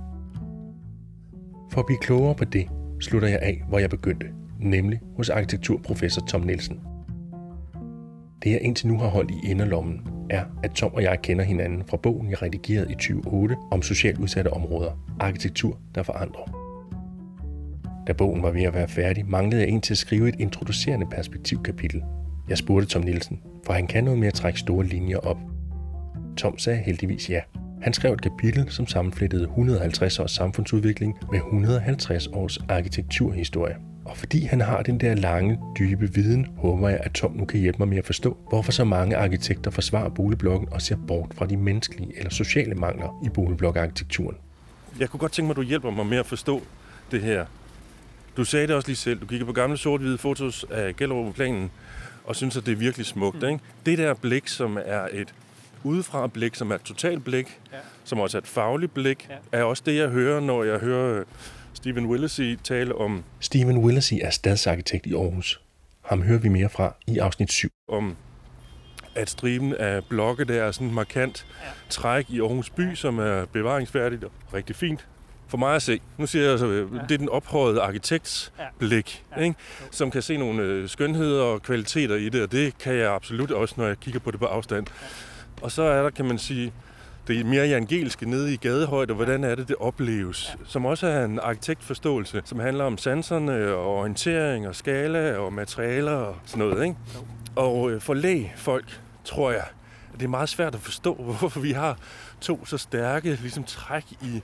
[1.71, 2.69] For at blive klogere på det,
[3.01, 4.27] slutter jeg af, hvor jeg begyndte,
[4.61, 6.81] nemlig hos arkitekturprofessor Tom Nielsen.
[8.43, 10.01] Det jeg indtil nu har holdt i inderlommen,
[10.31, 14.19] er, at Tom og jeg kender hinanden fra bogen, jeg redigerede i 2008 om socialt
[14.19, 14.91] udsatte områder,
[15.21, 16.69] arkitektur, der forandrer.
[18.07, 21.07] Da bogen var ved at være færdig, manglede jeg en til at skrive et introducerende
[21.11, 22.03] perspektivkapitel.
[22.49, 25.39] Jeg spurgte Tom Nielsen, for han kan noget med at trække store linjer op.
[26.37, 27.41] Tom sagde heldigvis ja.
[27.83, 33.77] Han skrev et kapitel, som sammenflettede 150 års samfundsudvikling med 150 års arkitekturhistorie.
[34.05, 37.61] Og fordi han har den der lange, dybe viden, håber jeg, at Tom nu kan
[37.61, 41.47] hjælpe mig med at forstå, hvorfor så mange arkitekter forsvarer boligblokken og ser bort fra
[41.47, 44.37] de menneskelige eller sociale mangler i boligblokarkitekturen.
[45.01, 46.63] Jeg kunne godt tænke mig, at du hjælper mig med at forstå
[47.11, 47.47] det her.
[48.37, 49.21] Du sagde det også lige selv.
[49.21, 51.71] Du kigger på gamle sort-hvide fotos af Gellerup-planen
[52.25, 53.43] og synes, at det er virkelig smukt.
[53.43, 53.49] Mm.
[53.49, 53.61] Ikke?
[53.87, 55.35] Det der blik, som er et
[55.85, 57.77] udefra blik, som er et totalt blik, ja.
[58.05, 59.59] som også er et fagligt blik, ja.
[59.59, 61.25] er også det, jeg hører, når jeg hører
[61.75, 63.25] Stephen Willesee tale om...
[63.41, 65.61] Stephen Willesee er stadsarkitekt i Aarhus.
[66.05, 67.69] Ham hører vi mere fra i afsnit 7.
[67.89, 68.17] Om
[69.15, 71.69] at striben af blokke der er sådan en markant ja.
[71.91, 75.07] træk i Aarhus by, som er bevaringsværdigt og rigtig fint.
[75.49, 76.81] For mig at se, nu siger jeg altså, ja.
[77.09, 78.65] det er den ophøjede arkitekts ja.
[78.79, 79.43] blik, ja.
[79.43, 79.57] Ikke?
[79.91, 83.51] som kan se nogle øh, skønheder og kvaliteter i det, og det kan jeg absolut
[83.51, 84.87] også, når jeg kigger på det på afstand.
[84.87, 85.07] Ja.
[85.63, 86.73] Og så er der, kan man sige,
[87.29, 90.57] det mere evangeliske nede i gadehøjde, og hvordan er det, det opleves.
[90.59, 90.65] Ja.
[90.67, 96.13] Som også er en arkitektforståelse, som handler om sanserne og orientering og skala og materialer
[96.13, 96.85] og sådan noget.
[96.85, 96.97] Ikke?
[97.57, 99.65] Og øh, for læg folk, tror jeg,
[100.13, 101.99] at det er meget svært at forstå, hvorfor vi har
[102.41, 104.43] to så stærke ligesom, træk i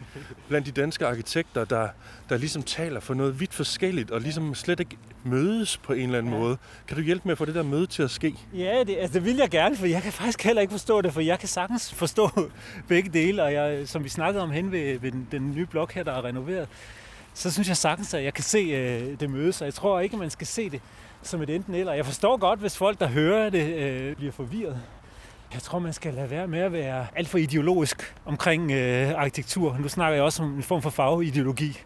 [0.49, 1.89] blandt de danske arkitekter, der,
[2.29, 6.19] der ligesom taler for noget vidt forskelligt, og ligesom slet ikke mødes på en eller
[6.19, 6.39] anden ja.
[6.39, 6.57] måde.
[6.89, 8.35] Kan du hjælpe med at få det der møde til at ske?
[8.55, 11.13] Ja, det, altså, det vil jeg gerne, for jeg kan faktisk heller ikke forstå det,
[11.13, 12.31] for jeg kan sagtens forstå
[12.89, 15.93] begge dele, og jeg, som vi snakkede om hen ved, ved den, den nye blok
[15.93, 16.69] her, der er renoveret,
[17.35, 20.17] så synes jeg sagtens, at jeg kan se øh, det møde, så jeg tror ikke,
[20.17, 20.81] man skal se det
[21.23, 21.93] som et enten eller.
[21.93, 24.81] Jeg forstår godt, hvis folk, der hører det, øh, bliver forvirret.
[25.55, 29.77] Jeg tror, man skal lade være med at være alt for ideologisk omkring øh, arkitektur.
[29.81, 31.81] Nu snakker jeg også om en form for fagideologi.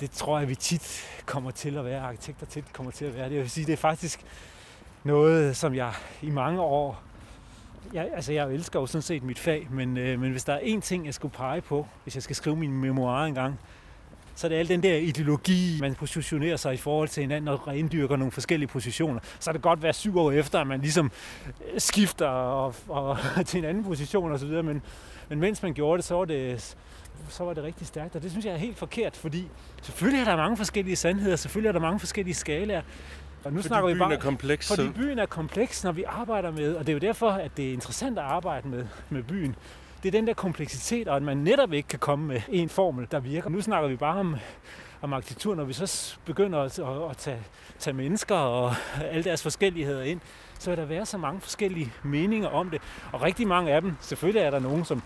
[0.00, 2.00] Det tror jeg, vi tit kommer til at være.
[2.00, 3.28] Arkitekter tit kommer til at være.
[3.28, 4.20] Det vil sige, det er faktisk
[5.04, 5.92] noget, som jeg
[6.22, 7.02] i mange år...
[7.92, 10.60] Jeg, altså, jeg elsker jo sådan set mit fag, men, øh, men hvis der er
[10.60, 13.58] én ting, jeg skulle pege på, hvis jeg skal skrive min memoir engang,
[14.34, 17.68] så det er al den der ideologi, man positionerer sig i forhold til hinanden og
[17.68, 19.20] rendyrker nogle forskellige positioner.
[19.40, 21.10] Så er det godt være syv år efter, at man ligesom
[21.46, 24.82] øh, skifter og, og, til en anden position osv., men,
[25.28, 26.76] men mens man gjorde det, så var det,
[27.28, 29.48] så var det rigtig stærkt, og det synes jeg er helt forkert, fordi
[29.82, 32.82] selvfølgelig er der mange forskellige sandheder, selvfølgelig er der mange forskellige skalaer,
[33.44, 34.68] og nu fordi snakker vi bare, er kompleks.
[34.68, 37.68] Fordi byen er kompleks, når vi arbejder med, og det er jo derfor, at det
[37.68, 39.56] er interessant at arbejde med, med byen
[40.04, 43.06] det er den der kompleksitet, og at man netop ikke kan komme med en formel,
[43.10, 43.50] der virker.
[43.50, 44.36] Nu snakker vi bare om,
[45.02, 47.38] om arkitektur, når vi så begynder at, at, at tage,
[47.78, 48.74] tage mennesker og
[49.10, 50.20] alle deres forskelligheder ind,
[50.58, 52.82] så vil der være så mange forskellige meninger om det.
[53.12, 55.02] Og rigtig mange af dem, selvfølgelig er der nogen, som,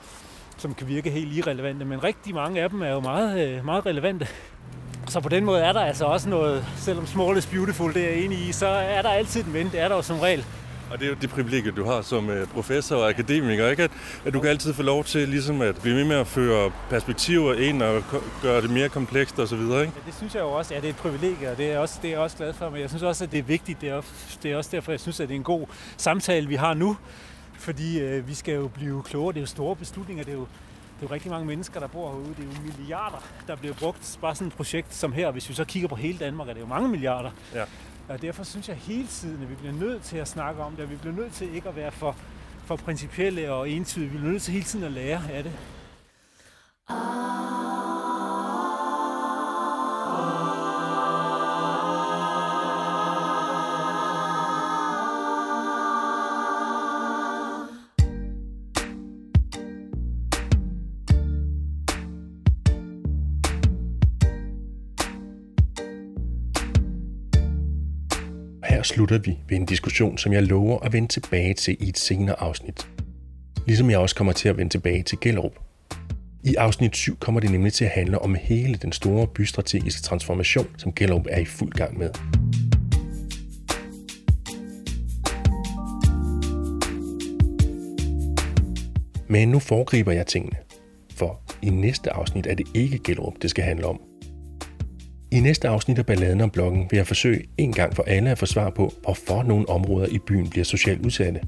[0.57, 3.87] som kan virke helt irrelevante, men rigtig mange af dem er jo meget, øh, meget
[3.87, 4.29] relevante.
[5.09, 8.11] Så på den måde er der altså også noget, selvom small is beautiful, det er
[8.11, 10.45] jeg enig i, så er der altid en ven, det er der jo som regel.
[10.91, 13.83] Og det er jo det privilegie, du har som øh, professor og akademiker, ikke?
[13.83, 13.91] At,
[14.25, 17.55] at du kan altid få lov til ligesom at blive med med at føre perspektiver
[17.55, 18.03] ind og
[18.43, 19.75] gøre det mere komplekst osv., ikke?
[19.75, 21.99] Ja, det synes jeg jo også, ja, det er et privilegie, og det er, også,
[22.03, 23.81] det er jeg også glad for, men jeg synes også, at det er vigtigt.
[23.81, 24.01] Det er,
[24.43, 25.67] det er også derfor, jeg synes, at det er en god
[25.97, 26.97] samtale, vi har nu,
[27.59, 29.33] fordi øh, vi skal jo blive klogere.
[29.33, 30.47] Det er jo store beslutninger, det er jo
[30.99, 32.29] det er jo rigtig mange mennesker, der bor herude.
[32.29, 34.19] Det er jo milliarder, der bliver brugt.
[34.21, 36.61] Bare sådan et projekt som her, hvis vi så kigger på hele Danmark, er det
[36.61, 37.31] jo mange milliarder.
[37.55, 37.65] Ja.
[38.09, 40.85] Og derfor synes jeg hele tiden, at vi bliver nødt til at snakke om det,
[40.85, 42.17] og vi bliver nødt til ikke at være for,
[42.65, 44.11] for principielle og entydige.
[44.11, 45.53] Vi bliver nødt til hele tiden at lære af det.
[46.89, 47.29] Ah.
[68.79, 71.99] her slutter vi ved en diskussion, som jeg lover at vende tilbage til i et
[71.99, 72.89] senere afsnit.
[73.67, 75.53] Ligesom jeg også kommer til at vende tilbage til Gellerup.
[76.45, 80.67] I afsnit 7 kommer det nemlig til at handle om hele den store bystrategiske transformation,
[80.77, 82.11] som Gellerup er i fuld gang med.
[89.29, 90.57] Men nu foregriber jeg tingene,
[91.15, 94.08] for i næste afsnit er det ikke Gellerup, det skal handle om.
[95.33, 98.39] I næste afsnit af Balladen om bloggen vil jeg forsøge en gang for alle at
[98.39, 101.41] få svar på, hvorfor nogle områder i byen bliver socialt udsatte.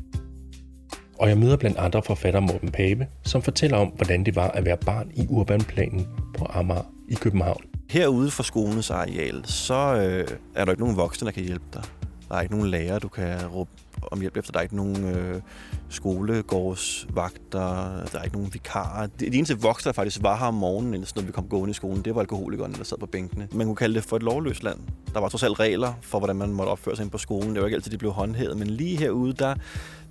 [1.18, 4.64] Og jeg møder blandt andre forfatter Morten Pape, som fortæller om, hvordan det var at
[4.64, 6.06] være barn i urbanplanen
[6.38, 7.62] på Amager i København.
[7.90, 11.82] Herude for skolens areal, så øh, er der ikke nogen voksne, der kan hjælpe dig.
[12.30, 13.70] Der er ikke nogen lærer, du kan råbe
[14.02, 14.52] om hjælp efter.
[14.52, 15.40] Der er ikke nogen øh,
[15.88, 19.06] skolegårdsvagter, der er ikke nogen vikarer.
[19.06, 22.04] Det, eneste voksne, der faktisk var her om morgenen, når vi kom gående i skolen,
[22.04, 23.48] det var alkoholikerne, der sad på bænkene.
[23.52, 24.78] Man kunne kalde det for et lovløst land.
[25.14, 27.54] Der var trods alt regler for, hvordan man måtte opføre sig ind på skolen.
[27.54, 29.54] Det var ikke altid, de blev håndhævet, men lige herude, der,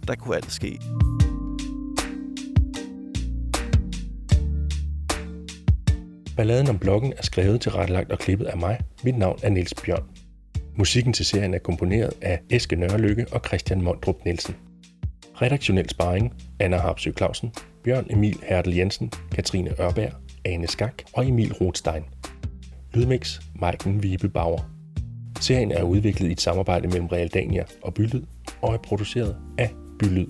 [0.08, 0.80] der kunne alt ske.
[6.38, 8.80] Balladen om bloggen er skrevet, til retlagt og klippet af mig.
[9.04, 10.19] Mit navn er Niels Bjørn.
[10.80, 14.56] Musikken til serien er komponeret af Eske Nørlykke og Christian Mondrup Nielsen.
[15.42, 17.54] Redaktionel sparring Anna Harpsø Clausen,
[17.84, 20.12] Bjørn Emil Hertel Jensen, Katrine Ørberg,
[20.46, 22.04] Ane Skak og Emil Rothstein.
[22.94, 24.70] Lydmix Maiken Vibe Bauer.
[25.40, 28.24] Serien er udviklet i et samarbejde mellem Realdania og Bylyd
[28.62, 29.70] og er produceret af
[30.00, 30.28] Bylyd.